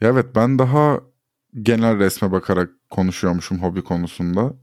Ya 0.00 0.08
evet 0.08 0.26
ben 0.34 0.58
daha 0.58 1.00
genel 1.62 1.98
resme 1.98 2.32
bakarak 2.32 2.70
konuşuyormuşum 2.90 3.62
hobi 3.62 3.82
konusunda. 3.84 4.54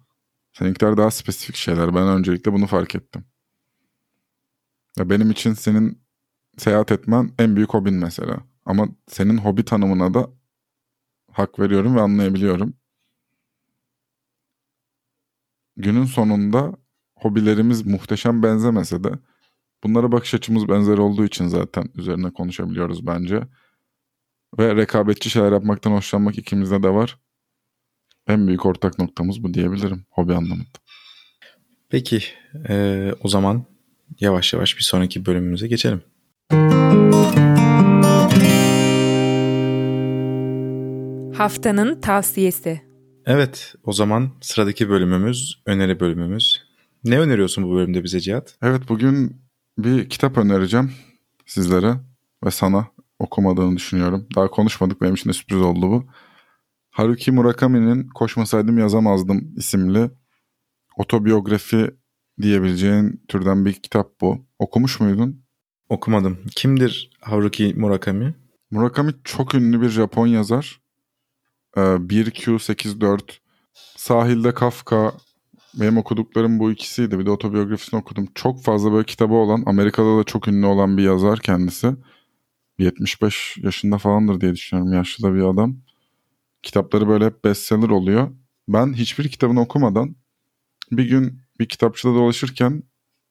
Seninkiler 0.53 0.97
daha 0.97 1.11
spesifik 1.11 1.55
şeyler. 1.55 1.95
Ben 1.95 2.07
öncelikle 2.07 2.53
bunu 2.53 2.67
fark 2.67 2.95
ettim. 2.95 3.25
Ya 4.97 5.09
benim 5.09 5.31
için 5.31 5.53
senin 5.53 6.01
seyahat 6.57 6.91
etmen 6.91 7.31
en 7.39 7.55
büyük 7.55 7.73
hobin 7.73 7.93
mesela. 7.93 8.37
Ama 8.65 8.87
senin 9.07 9.37
hobi 9.37 9.65
tanımına 9.65 10.13
da 10.13 10.29
hak 11.31 11.59
veriyorum 11.59 11.95
ve 11.95 12.01
anlayabiliyorum. 12.01 12.73
Günün 15.77 16.05
sonunda 16.05 16.73
hobilerimiz 17.15 17.85
muhteşem 17.85 18.43
benzemese 18.43 19.03
de 19.03 19.09
bunlara 19.83 20.11
bakış 20.11 20.33
açımız 20.33 20.69
benzer 20.69 20.97
olduğu 20.97 21.25
için 21.25 21.47
zaten 21.47 21.89
üzerine 21.95 22.31
konuşabiliyoruz 22.31 23.07
bence. 23.07 23.41
Ve 24.59 24.75
rekabetçi 24.75 25.29
şeyler 25.29 25.51
yapmaktan 25.51 25.91
hoşlanmak 25.91 26.37
ikimizde 26.37 26.83
de 26.83 26.89
var. 26.89 27.19
en 28.27 28.47
büyük 28.47 28.65
ortak 28.65 28.99
noktamız 28.99 29.43
bu 29.43 29.53
diyebilirim 29.53 30.05
hobi 30.09 30.33
anlamında. 30.33 30.79
Peki 31.89 32.23
e, 32.69 33.13
o 33.23 33.27
zaman 33.27 33.65
yavaş 34.19 34.53
yavaş 34.53 34.77
bir 34.77 34.83
sonraki 34.83 35.25
bölümümüze 35.25 35.67
geçelim. 35.67 36.01
Haftanın 41.37 42.01
tavsiyesi. 42.01 42.81
Evet 43.25 43.75
o 43.83 43.93
zaman 43.93 44.31
sıradaki 44.41 44.89
bölümümüz 44.89 45.61
öneri 45.65 45.99
bölümümüz. 45.99 46.63
Ne 47.03 47.19
öneriyorsun 47.19 47.63
bu 47.63 47.75
bölümde 47.75 48.03
bize 48.03 48.19
Cihat? 48.19 48.57
Evet 48.61 48.81
bugün 48.89 49.41
bir 49.77 50.09
kitap 50.09 50.37
önereceğim 50.37 50.91
sizlere 51.45 51.95
ve 52.45 52.51
sana 52.51 52.87
okumadığını 53.19 53.75
düşünüyorum. 53.75 54.27
Daha 54.35 54.47
konuşmadık 54.47 55.01
benim 55.01 55.13
için 55.13 55.29
de 55.29 55.33
sürpriz 55.33 55.61
oldu 55.61 55.81
bu. 55.81 56.05
Haruki 56.89 57.31
Murakami'nin 57.31 58.07
Koşmasaydım 58.07 58.77
Yazamazdım 58.77 59.53
isimli 59.57 60.11
otobiyografi 60.97 61.91
diyebileceğin 62.41 63.23
türden 63.27 63.65
bir 63.65 63.73
kitap 63.73 64.21
bu. 64.21 64.45
Okumuş 64.59 64.99
muydun? 64.99 65.45
Okumadım. 65.89 66.37
Kimdir 66.55 67.09
Haruki 67.21 67.73
Murakami? 67.77 68.35
Murakami 68.71 69.13
çok 69.23 69.55
ünlü 69.55 69.81
bir 69.81 69.89
Japon 69.89 70.27
yazar. 70.27 70.84
1Q84, 71.75 73.21
ee, 73.21 73.33
Sahilde 73.97 74.53
Kafka, 74.53 75.13
benim 75.73 75.97
okuduklarım 75.97 76.59
bu 76.59 76.71
ikisiydi. 76.71 77.19
Bir 77.19 77.25
de 77.25 77.31
otobiyografisini 77.31 77.99
okudum. 77.99 78.27
Çok 78.35 78.63
fazla 78.63 78.91
böyle 78.91 79.05
kitabı 79.05 79.33
olan, 79.33 79.63
Amerika'da 79.65 80.17
da 80.17 80.23
çok 80.23 80.47
ünlü 80.47 80.65
olan 80.65 80.97
bir 80.97 81.03
yazar 81.03 81.39
kendisi. 81.39 81.95
75 82.79 83.57
yaşında 83.57 83.97
falandır 83.97 84.41
diye 84.41 84.53
düşünüyorum. 84.53 84.93
Yaşlı 84.93 85.23
da 85.23 85.35
bir 85.35 85.41
adam. 85.41 85.77
Kitapları 86.63 87.07
böyle 87.07 87.25
hep 87.25 87.43
bestseller 87.43 87.89
oluyor. 87.89 88.31
Ben 88.67 88.93
hiçbir 88.93 89.29
kitabını 89.29 89.61
okumadan 89.61 90.15
bir 90.91 91.09
gün 91.09 91.41
bir 91.59 91.65
kitapçıda 91.65 92.13
dolaşırken 92.13 92.83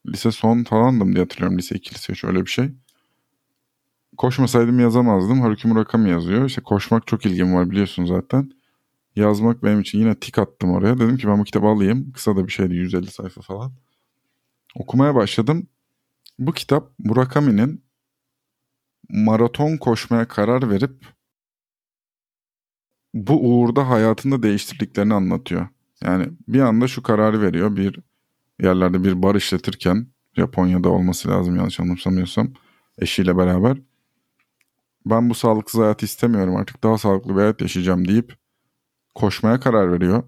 lise 0.07 0.33
son 0.33 0.65
falandım 0.65 1.15
diye 1.15 1.25
hatırlıyorum. 1.25 1.59
Lise 1.59 1.75
2, 1.75 1.95
lise 1.95 2.13
3 2.13 2.25
öyle 2.25 2.41
bir 2.47 2.51
şey. 2.51 2.71
Koşmasaydım 4.17 4.81
yazamazdım. 4.81 5.41
Haruki 5.41 5.69
Murakami 5.69 6.11
yazıyor. 6.11 6.45
İşte 6.45 6.63
koşmak 6.63 7.07
çok 7.07 7.27
ilgim 7.27 7.55
var 7.55 7.71
biliyorsun 7.71 8.05
zaten. 8.05 8.51
Yazmak 9.17 9.65
benim 9.65 9.81
için 9.81 9.99
yine 9.99 10.15
tik 10.15 10.39
attım 10.39 10.71
oraya. 10.73 10.99
Dedim 10.99 11.17
ki 11.17 11.29
ben 11.29 11.39
bu 11.39 11.45
kitabı 11.45 11.67
alayım. 11.67 12.13
Kısa 12.13 12.37
da 12.37 12.47
bir 12.47 12.53
şeydi 12.53 12.75
150 12.75 13.07
sayfa 13.07 13.41
falan. 13.41 13.73
Okumaya 14.77 15.15
başladım. 15.15 15.69
Bu 16.39 16.53
kitap 16.53 16.93
Murakami'nin 16.99 17.85
maraton 19.09 19.77
koşmaya 19.77 20.29
karar 20.29 20.71
verip 20.71 21.07
bu 23.15 23.41
uğurda 23.41 23.91
hayatında 23.91 24.43
değiştirdiklerini 24.43 25.15
anlatıyor. 25.15 25.69
Yani 26.03 26.29
bir 26.49 26.61
anda 26.61 26.89
şu 26.89 27.03
kararı 27.03 27.41
veriyor. 27.41 27.77
Bir 27.77 28.01
yerlerde 28.63 29.05
bir 29.05 29.23
bar 29.23 29.35
işletirken 29.35 30.07
Japonya'da 30.37 30.89
olması 30.89 31.29
lazım 31.29 31.57
yanlış 31.57 31.81
anımsamıyorsam 31.81 32.53
eşiyle 32.99 33.37
beraber 33.37 33.79
ben 35.07 35.31
bu 35.31 35.35
sağlıksız 35.35 35.81
hayatı 35.81 36.07
istemiyorum 36.07 36.57
artık 36.57 36.85
daha 36.85 36.99
sağlıklı 36.99 37.31
bir 37.31 37.41
hayat 37.41 37.61
yaşayacağım 37.61 38.09
deyip 38.09 38.37
koşmaya 39.15 39.61
karar 39.61 39.93
veriyor. 39.93 40.23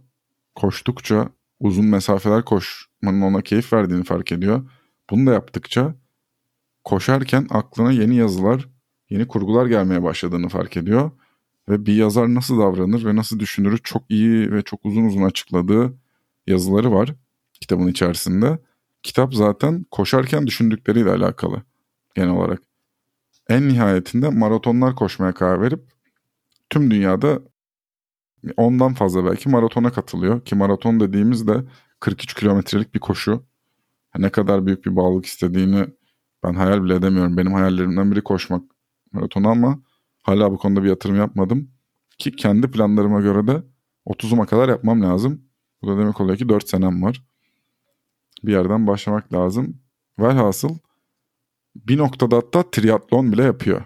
Koştukça 0.55 1.29
uzun 1.61 1.87
mesafeler 1.87 2.45
koşmanın 2.45 3.23
ona 3.23 3.43
keyif 3.43 3.73
verdiğini 3.73 4.05
fark 4.05 4.33
ediyor. 4.33 4.71
Bunu 5.11 5.27
da 5.27 5.33
yaptıkça 5.33 5.95
koşarken 6.85 7.47
aklına 7.51 7.93
yeni 7.93 8.17
yazılar, 8.17 8.69
yeni 9.11 9.29
kurgular 9.29 9.67
gelmeye 9.67 10.03
başladığını 10.03 10.49
fark 10.49 10.77
ediyor. 10.77 11.11
Ve 11.69 11.87
bir 11.87 11.95
yazar 11.95 12.35
nasıl 12.35 12.59
davranır 12.59 13.05
ve 13.05 13.17
nasıl 13.17 13.39
düşünürü 13.39 13.79
çok 13.83 14.03
iyi 14.09 14.53
ve 14.53 14.62
çok 14.62 14.85
uzun 14.85 15.05
uzun 15.05 15.23
açıkladığı 15.23 15.99
yazıları 16.47 16.93
var 16.93 17.15
kitabın 17.61 17.89
içerisinde. 17.89 18.59
Kitap 19.03 19.35
zaten 19.35 19.87
koşarken 19.91 20.47
düşündükleriyle 20.47 21.11
alakalı 21.11 21.62
genel 22.15 22.31
olarak. 22.31 22.62
En 23.49 23.69
nihayetinde 23.69 24.29
maratonlar 24.29 24.95
koşmaya 24.97 25.35
karar 25.35 25.61
verip 25.61 25.81
tüm 26.71 26.91
dünyada 26.91 27.43
ondan 28.57 28.95
fazla 28.95 29.25
belki 29.25 29.49
maratona 29.49 29.93
katılıyor. 29.93 30.45
Ki 30.45 30.55
maraton 30.55 31.01
dediğimizde 31.01 31.65
43 32.01 32.35
kilometrelik 32.35 32.95
bir 32.95 33.01
koşu. 33.01 33.47
Ne 34.19 34.31
kadar 34.31 34.67
büyük 34.67 34.87
bir 34.87 34.97
bağlılık 34.97 35.27
istediğini 35.27 35.87
ben 36.43 36.55
hayal 36.55 36.85
bile 36.85 36.95
edemiyorum. 36.95 37.37
Benim 37.37 37.53
hayallerimden 37.53 38.13
biri 38.13 38.25
koşmak 38.25 38.63
maratonu 39.13 39.49
ama 39.49 39.79
hala 40.23 40.53
bu 40.53 40.59
konuda 40.59 40.83
bir 40.83 40.89
yatırım 40.89 41.17
yapmadım. 41.17 41.71
Ki 42.19 42.33
kendi 42.37 42.71
planlarıma 42.71 43.21
göre 43.21 43.47
de 43.47 43.63
30'uma 44.07 44.47
kadar 44.47 44.69
yapmam 44.69 45.03
lazım. 45.03 45.43
Bu 45.83 45.89
da 45.89 45.99
demek 45.99 46.21
oluyor 46.21 46.39
ki 46.39 46.49
4 46.49 46.69
senem 46.69 47.03
var. 47.03 47.23
Bir 48.45 48.53
yerden 48.53 48.87
başlamak 48.87 49.33
lazım. 49.33 49.81
Velhasıl 50.19 50.79
bir 51.85 51.99
noktada 51.99 52.37
hatta 52.37 52.71
triatlon 52.71 53.33
bile 53.33 53.43
yapıyor. 53.43 53.85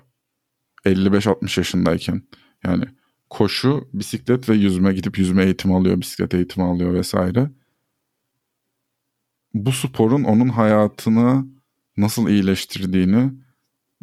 55-60 0.84 1.60
yaşındayken. 1.60 2.22
Yani 2.64 2.84
koşu, 3.30 3.88
bisiklet 3.92 4.48
ve 4.48 4.54
yüzme 4.54 4.92
gidip 4.92 5.18
yüzme 5.18 5.44
eğitimi 5.44 5.76
alıyor, 5.76 6.00
bisiklet 6.00 6.34
eğitimi 6.34 6.66
alıyor 6.66 6.94
vesaire. 6.94 7.50
Bu 9.54 9.72
sporun 9.72 10.24
onun 10.24 10.48
hayatını 10.48 11.46
nasıl 11.96 12.28
iyileştirdiğini, 12.28 13.32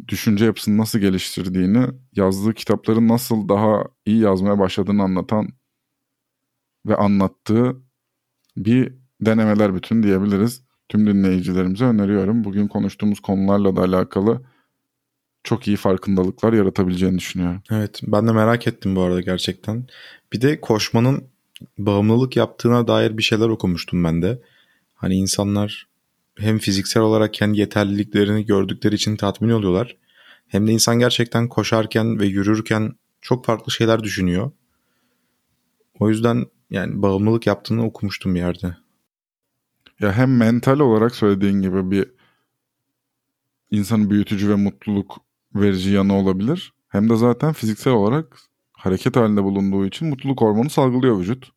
düşünce 0.08 0.44
yapısını 0.44 0.78
nasıl 0.78 0.98
geliştirdiğini, 0.98 1.86
yazdığı 2.16 2.54
kitapları 2.54 3.08
nasıl 3.08 3.48
daha 3.48 3.84
iyi 4.06 4.20
yazmaya 4.20 4.58
başladığını 4.58 5.02
anlatan 5.02 5.48
ve 6.86 6.96
anlattığı 6.96 7.82
bir 8.56 8.94
denemeler 9.20 9.74
bütün 9.74 10.02
diyebiliriz. 10.02 10.67
Tüm 10.88 11.06
dinleyicilerimize 11.06 11.84
öneriyorum. 11.84 12.44
Bugün 12.44 12.68
konuştuğumuz 12.68 13.20
konularla 13.20 13.76
da 13.76 13.82
alakalı 13.82 14.42
çok 15.44 15.68
iyi 15.68 15.76
farkındalıklar 15.76 16.52
yaratabileceğini 16.52 17.18
düşünüyorum. 17.18 17.62
Evet 17.70 18.00
ben 18.02 18.26
de 18.26 18.32
merak 18.32 18.66
ettim 18.66 18.96
bu 18.96 19.02
arada 19.02 19.20
gerçekten. 19.20 19.86
Bir 20.32 20.40
de 20.40 20.60
koşmanın 20.60 21.24
bağımlılık 21.78 22.36
yaptığına 22.36 22.88
dair 22.88 23.18
bir 23.18 23.22
şeyler 23.22 23.48
okumuştum 23.48 24.04
ben 24.04 24.22
de. 24.22 24.42
Hani 24.94 25.14
insanlar 25.14 25.88
hem 26.38 26.58
fiziksel 26.58 27.02
olarak 27.02 27.34
kendi 27.34 27.60
yeterliliklerini 27.60 28.46
gördükleri 28.46 28.94
için 28.94 29.16
tatmin 29.16 29.50
oluyorlar. 29.50 29.96
Hem 30.48 30.66
de 30.66 30.72
insan 30.72 30.98
gerçekten 30.98 31.48
koşarken 31.48 32.20
ve 32.20 32.26
yürürken 32.26 32.92
çok 33.20 33.44
farklı 33.44 33.72
şeyler 33.72 34.02
düşünüyor. 34.02 34.50
O 36.00 36.08
yüzden 36.08 36.46
yani 36.70 37.02
bağımlılık 37.02 37.46
yaptığını 37.46 37.86
okumuştum 37.86 38.34
bir 38.34 38.40
yerde. 38.40 38.76
Ya 40.00 40.12
hem 40.12 40.36
mental 40.36 40.80
olarak 40.80 41.14
söylediğin 41.14 41.62
gibi 41.62 41.90
bir 41.90 42.10
insanı 43.70 44.10
büyütücü 44.10 44.48
ve 44.48 44.54
mutluluk 44.54 45.16
verici 45.54 45.90
yanı 45.90 46.14
olabilir. 46.14 46.72
Hem 46.88 47.10
de 47.10 47.16
zaten 47.16 47.52
fiziksel 47.52 47.92
olarak 47.92 48.38
hareket 48.72 49.16
halinde 49.16 49.44
bulunduğu 49.44 49.86
için 49.86 50.08
mutluluk 50.08 50.40
hormonu 50.40 50.70
salgılıyor 50.70 51.18
vücut. 51.18 51.52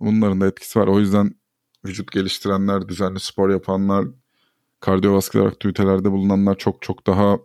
Bunların 0.00 0.40
da 0.40 0.46
etkisi 0.46 0.78
var. 0.78 0.86
O 0.86 1.00
yüzden 1.00 1.34
vücut 1.84 2.12
geliştirenler, 2.12 2.88
düzenli 2.88 3.20
spor 3.20 3.50
yapanlar, 3.50 4.06
kardiyovasküler 4.80 5.46
aktivitelerde 5.46 6.10
bulunanlar 6.10 6.58
çok 6.58 6.82
çok 6.82 7.06
daha 7.06 7.38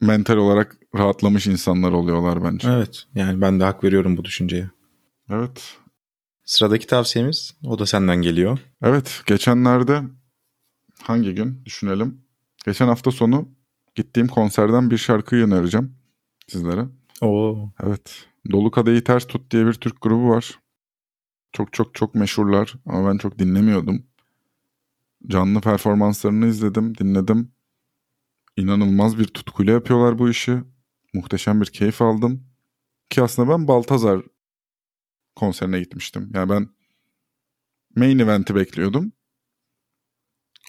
mental 0.00 0.36
olarak 0.36 0.76
rahatlamış 0.94 1.46
insanlar 1.46 1.92
oluyorlar 1.92 2.44
bence. 2.44 2.68
Evet. 2.68 3.04
Yani 3.14 3.40
ben 3.40 3.60
de 3.60 3.64
hak 3.64 3.84
veriyorum 3.84 4.16
bu 4.16 4.24
düşünceye. 4.24 4.70
Evet. 5.30 5.78
Sıradaki 6.44 6.86
tavsiyemiz 6.86 7.54
o 7.64 7.78
da 7.78 7.86
senden 7.86 8.22
geliyor. 8.22 8.58
Evet. 8.82 9.22
Geçenlerde 9.26 10.02
hangi 11.02 11.34
gün 11.34 11.64
düşünelim. 11.64 12.24
Geçen 12.64 12.86
hafta 12.86 13.10
sonu 13.10 13.48
gittiğim 13.94 14.28
konserden 14.28 14.90
bir 14.90 14.98
şarkıyı 14.98 15.44
önereceğim 15.44 15.94
sizlere. 16.48 16.86
Oo. 17.20 17.68
Evet. 17.82 18.26
Dolu 18.50 18.70
Kadehi 18.70 19.04
Ters 19.04 19.26
Tut 19.26 19.50
diye 19.50 19.66
bir 19.66 19.72
Türk 19.72 20.02
grubu 20.02 20.28
var. 20.28 20.58
Çok 21.52 21.72
çok 21.72 21.94
çok 21.94 22.14
meşhurlar 22.14 22.74
ama 22.86 23.10
ben 23.12 23.18
çok 23.18 23.38
dinlemiyordum. 23.38 24.06
Canlı 25.26 25.60
performanslarını 25.60 26.46
izledim, 26.46 26.98
dinledim. 26.98 27.52
İnanılmaz 28.56 29.18
bir 29.18 29.24
tutkuyla 29.24 29.72
yapıyorlar 29.72 30.18
bu 30.18 30.30
işi. 30.30 30.58
Muhteşem 31.14 31.60
bir 31.60 31.66
keyif 31.66 32.02
aldım. 32.02 32.44
Ki 33.10 33.22
aslında 33.22 33.48
ben 33.48 33.68
Baltazar 33.68 34.22
konserine 35.34 35.80
gitmiştim. 35.80 36.30
Yani 36.34 36.50
ben 36.50 36.68
main 37.96 38.18
event'i 38.18 38.54
bekliyordum. 38.54 39.12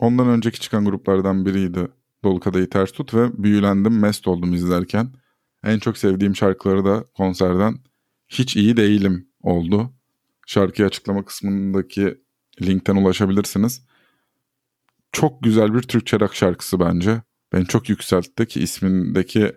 Ondan 0.01 0.27
önceki 0.27 0.59
çıkan 0.59 0.85
gruplardan 0.85 1.45
biriydi 1.45 1.87
Dolu 2.23 2.39
Kadehi 2.39 2.69
Ters 2.69 2.91
Tut 2.91 3.13
ve 3.13 3.43
büyülendim, 3.43 3.99
mest 3.99 4.27
oldum 4.27 4.53
izlerken. 4.53 5.13
En 5.63 5.79
çok 5.79 5.97
sevdiğim 5.97 6.35
şarkıları 6.35 6.85
da 6.85 7.03
konserden 7.13 7.75
Hiç 8.27 8.55
iyi 8.55 8.77
Değilim 8.77 9.29
oldu. 9.41 9.93
Şarkıyı 10.47 10.87
açıklama 10.87 11.25
kısmındaki 11.25 12.21
linkten 12.61 12.95
ulaşabilirsiniz. 12.95 13.85
Çok 15.11 15.43
güzel 15.43 15.73
bir 15.73 15.81
Türkçe 15.81 16.19
rock 16.19 16.35
şarkısı 16.35 16.79
bence. 16.79 17.21
Beni 17.53 17.65
çok 17.65 17.89
yükseltti 17.89 18.47
ki 18.47 18.59
ismindeki 18.59 19.51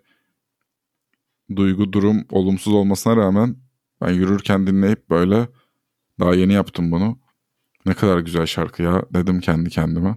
duygu 1.56 1.92
durum 1.92 2.26
olumsuz 2.30 2.72
olmasına 2.72 3.16
rağmen 3.16 3.56
ben 4.00 4.12
yürürken 4.12 4.66
dinleyip 4.66 5.10
böyle 5.10 5.48
Daha 6.20 6.34
yeni 6.34 6.52
yaptım 6.52 6.92
bunu. 6.92 7.18
Ne 7.86 7.94
kadar 7.94 8.18
güzel 8.18 8.46
şarkı 8.46 8.82
ya 8.82 9.04
dedim 9.14 9.40
kendi 9.40 9.70
kendime. 9.70 10.16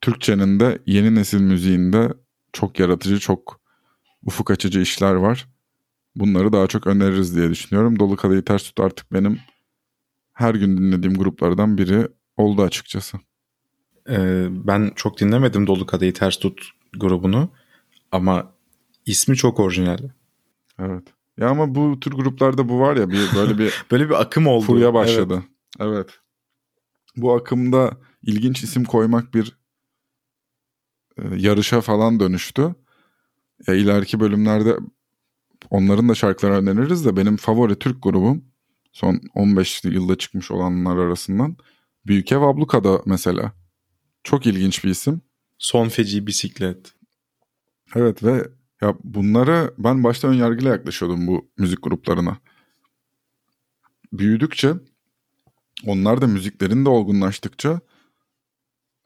Türkçenin 0.00 0.60
de 0.60 0.82
yeni 0.86 1.14
nesil 1.14 1.40
müziğinde 1.40 2.12
çok 2.52 2.80
yaratıcı, 2.80 3.18
çok 3.18 3.60
ufuk 4.26 4.50
açıcı 4.50 4.80
işler 4.80 5.14
var. 5.14 5.48
Bunları 6.16 6.52
daha 6.52 6.66
çok 6.66 6.86
öneririz 6.86 7.36
diye 7.36 7.50
düşünüyorum. 7.50 7.98
Dolu 7.98 8.16
Kadehi 8.16 8.44
Ters 8.44 8.62
Tut 8.62 8.80
artık 8.80 9.12
benim 9.12 9.40
her 10.32 10.54
gün 10.54 10.76
dinlediğim 10.76 11.16
gruplardan 11.16 11.78
biri 11.78 12.08
oldu 12.36 12.62
açıkçası. 12.62 13.18
Ee, 14.10 14.46
ben 14.50 14.92
çok 14.96 15.20
dinlemedim 15.20 15.66
Dolu 15.66 15.86
Kadehi 15.86 16.12
Ters 16.12 16.36
Tut 16.36 16.70
grubunu 16.96 17.50
ama 18.12 18.52
ismi 19.06 19.36
çok 19.36 19.60
orijinal. 19.60 19.98
Evet. 20.78 21.04
Ya 21.38 21.48
ama 21.48 21.74
bu 21.74 22.00
tür 22.00 22.12
gruplarda 22.12 22.68
bu 22.68 22.80
var 22.80 22.96
ya 22.96 23.10
bir 23.10 23.34
böyle 23.36 23.58
bir 23.58 23.74
Böyle 23.90 24.08
bir 24.08 24.20
akım 24.20 24.46
oldu. 24.46 24.64
furya 24.64 24.94
başladı. 24.94 25.42
Evet. 25.80 25.92
evet. 25.94 26.10
Bu 27.16 27.34
akımda 27.34 27.96
ilginç 28.22 28.62
isim 28.62 28.84
koymak 28.84 29.34
bir 29.34 29.56
e, 31.18 31.22
yarışa 31.36 31.80
falan 31.80 32.20
dönüştü. 32.20 32.74
Ya 33.66 33.74
ileriki 33.74 34.20
bölümlerde 34.20 34.76
onların 35.70 36.08
da 36.08 36.14
şarkılarını 36.14 36.70
öneririz 36.70 37.04
de 37.04 37.16
benim 37.16 37.36
favori 37.36 37.78
Türk 37.78 38.02
grubum 38.02 38.44
son 38.92 39.20
15 39.34 39.84
yılda 39.84 40.18
çıkmış 40.18 40.50
olanlar 40.50 40.96
arasından 40.96 41.56
Büyük 42.06 42.32
Ev 42.32 42.40
Abluka'da 42.40 43.02
mesela. 43.06 43.52
Çok 44.24 44.46
ilginç 44.46 44.84
bir 44.84 44.90
isim. 44.90 45.20
Son 45.58 45.88
feci 45.88 46.26
bisiklet. 46.26 46.94
Evet 47.94 48.22
ve 48.24 48.48
ya 48.84 48.94
bunlara 49.04 49.70
ben 49.78 50.04
başta 50.04 50.28
ön 50.28 50.34
yargıyla 50.34 50.70
yaklaşıyordum 50.70 51.26
bu 51.26 51.48
müzik 51.58 51.82
gruplarına. 51.82 52.36
Büyüdükçe 54.12 54.74
onlar 55.86 56.20
da 56.20 56.26
müziklerin 56.26 56.84
de 56.84 56.88
olgunlaştıkça 56.88 57.80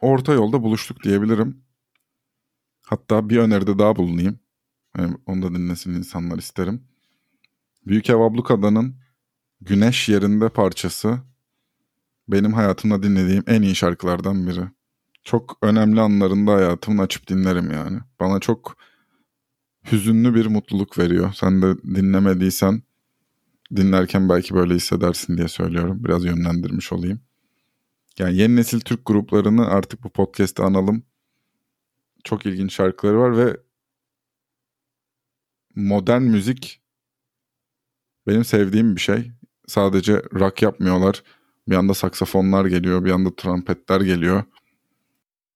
orta 0.01 0.33
yolda 0.33 0.63
buluştuk 0.63 1.05
diyebilirim. 1.05 1.63
Hatta 2.83 3.29
bir 3.29 3.37
öneride 3.39 3.79
daha 3.79 3.97
bulunayım. 3.97 4.41
Yani 4.99 5.17
onu 5.27 5.43
da 5.43 5.55
dinlesin 5.55 5.95
insanlar 5.95 6.39
isterim. 6.39 6.85
Büyük 7.87 8.11
Ev 8.11 8.17
Ablukada'nın 8.17 8.97
Güneş 9.61 10.09
Yerinde 10.09 10.49
parçası 10.49 11.19
benim 12.29 12.53
hayatımda 12.53 13.03
dinlediğim 13.03 13.45
en 13.47 13.63
iyi 13.63 13.75
şarkılardan 13.75 14.47
biri. 14.47 14.65
Çok 15.25 15.59
önemli 15.63 16.01
anlarında 16.01 16.53
hayatımın 16.53 17.03
açıp 17.05 17.29
dinlerim 17.29 17.71
yani. 17.71 17.99
Bana 18.21 18.41
çok 18.41 18.77
hüzünlü 19.93 20.35
bir 20.35 20.47
mutluluk 20.47 20.99
veriyor. 20.99 21.33
Sen 21.33 21.63
de 21.63 21.83
dinlemediysen 21.83 22.83
dinlerken 23.77 24.29
belki 24.29 24.55
böyle 24.55 24.75
hissedersin 24.75 25.37
diye 25.37 25.49
söylüyorum. 25.49 26.05
Biraz 26.05 26.25
yönlendirmiş 26.25 26.93
olayım. 26.93 27.21
Yani 28.19 28.37
yeni 28.37 28.57
nesil 28.57 28.81
Türk 28.81 29.07
gruplarını 29.07 29.67
artık 29.67 30.05
bu 30.05 30.11
podcast'te 30.11 30.63
analım. 30.63 31.03
Çok 32.25 32.47
ilginç 32.47 32.73
şarkıları 32.75 33.19
var 33.19 33.37
ve 33.37 33.57
modern 35.75 36.23
müzik 36.23 36.81
benim 38.27 38.45
sevdiğim 38.45 38.97
bir 38.97 39.01
şey. 39.01 39.33
Sadece 39.67 40.23
rock 40.35 40.63
yapmıyorlar. 40.63 41.23
Bir 41.69 41.75
anda 41.77 41.95
saksafonlar 41.95 42.67
geliyor, 42.67 43.05
bir 43.05 43.11
anda 43.11 43.37
trompetler 43.37 44.01
geliyor. 44.01 44.45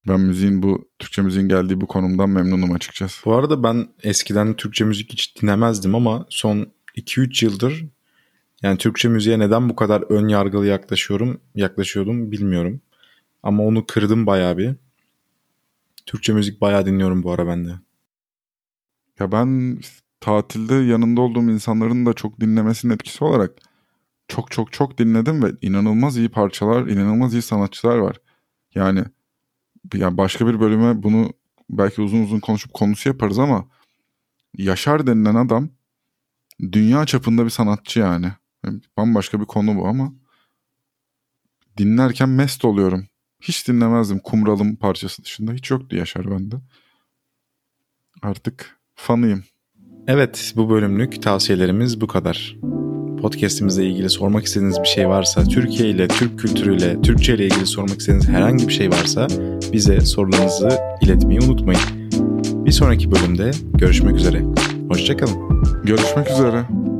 Ben 0.08 0.20
müziğin 0.20 0.62
bu 0.62 0.88
Türkçe 0.98 1.22
müziğin 1.22 1.48
geldiği 1.48 1.80
bu 1.80 1.86
konumdan 1.86 2.30
memnunum 2.30 2.72
açıkçası. 2.72 3.24
Bu 3.24 3.34
arada 3.34 3.62
ben 3.62 3.88
eskiden 4.02 4.54
Türkçe 4.54 4.84
müzik 4.84 5.12
hiç 5.12 5.42
dinlemezdim 5.42 5.94
ama 5.94 6.26
son 6.28 6.66
2-3 6.96 7.44
yıldır 7.44 7.84
yani 8.62 8.78
Türkçe 8.78 9.08
müziğe 9.08 9.38
neden 9.38 9.68
bu 9.68 9.76
kadar 9.76 10.02
ön 10.02 10.28
yargılı 10.28 10.66
yaklaşıyorum, 10.66 11.40
yaklaşıyordum 11.54 12.32
bilmiyorum. 12.32 12.80
Ama 13.42 13.62
onu 13.62 13.86
kırdım 13.86 14.26
bayağı 14.26 14.58
bir. 14.58 14.74
Türkçe 16.06 16.32
müzik 16.32 16.60
bayağı 16.60 16.86
dinliyorum 16.86 17.22
bu 17.22 17.32
ara 17.32 17.46
ben 17.46 17.64
de. 17.64 17.72
Ya 19.20 19.32
ben 19.32 19.80
tatilde 20.20 20.74
yanında 20.74 21.20
olduğum 21.20 21.50
insanların 21.50 22.06
da 22.06 22.12
çok 22.12 22.40
dinlemesinin 22.40 22.94
etkisi 22.94 23.24
olarak 23.24 23.52
çok 24.28 24.50
çok 24.50 24.72
çok 24.72 24.98
dinledim 24.98 25.42
ve 25.42 25.52
inanılmaz 25.62 26.16
iyi 26.16 26.28
parçalar, 26.28 26.86
inanılmaz 26.86 27.34
iyi 27.34 27.42
sanatçılar 27.42 27.98
var. 27.98 28.16
Yani 28.74 29.04
yani 29.95 30.16
başka 30.16 30.47
bir 30.47 30.61
bölüme 30.61 31.03
bunu 31.03 31.33
belki 31.71 32.03
uzun 32.03 32.23
uzun 32.23 32.40
konuşup 32.40 32.75
konusu 32.75 33.09
yaparız 33.09 33.38
ama 33.38 33.68
Yaşar 34.59 35.07
denilen 35.07 35.35
adam 35.35 35.68
dünya 36.73 37.07
çapında 37.07 37.45
bir 37.45 37.51
sanatçı 37.51 38.01
yani. 38.01 38.33
Bambaşka 38.97 39.40
bir 39.40 39.47
konu 39.47 39.77
bu 39.77 39.87
ama 39.87 40.12
dinlerken 41.79 42.29
mest 42.29 42.64
oluyorum. 42.64 43.07
Hiç 43.40 43.68
dinlemezdim 43.68 44.18
Kumralım 44.18 44.77
parçası 44.77 45.25
dışında. 45.25 45.53
Hiç 45.53 45.71
yoktu 45.71 45.97
Yaşar 45.97 46.31
bende. 46.31 46.57
Artık 48.23 48.81
fanıyım. 48.95 49.45
Evet 50.07 50.53
bu 50.57 50.71
bölümlük 50.71 51.23
tavsiyelerimiz 51.23 52.01
bu 52.01 52.07
kadar. 52.07 52.57
Podcast'imizle 53.22 53.87
ilgili 53.87 54.11
sormak 54.11 54.44
istediğiniz 54.44 54.80
bir 54.82 54.88
şey 54.88 55.08
varsa, 55.08 55.44
Türkiye 55.44 55.88
ile, 55.88 56.08
Türk 56.08 56.38
kültürüyle, 56.38 57.02
Türkçe 57.02 57.35
ile 57.35 57.46
ilgili 57.46 57.66
sormak 57.66 58.00
istediğiniz 58.00 58.28
herhangi 58.28 58.68
bir 58.68 58.72
şey 58.72 58.90
varsa 58.90 59.26
bize 59.72 60.00
sorularınızı 60.00 60.78
iletmeyi 61.02 61.40
unutmayın. 61.40 61.80
Bir 62.64 62.72
sonraki 62.72 63.12
bölümde 63.12 63.50
görüşmek 63.74 64.16
üzere. 64.16 64.42
Hoşçakalın. 64.88 65.62
Görüşmek 65.85 66.30
üzere. 66.30 66.91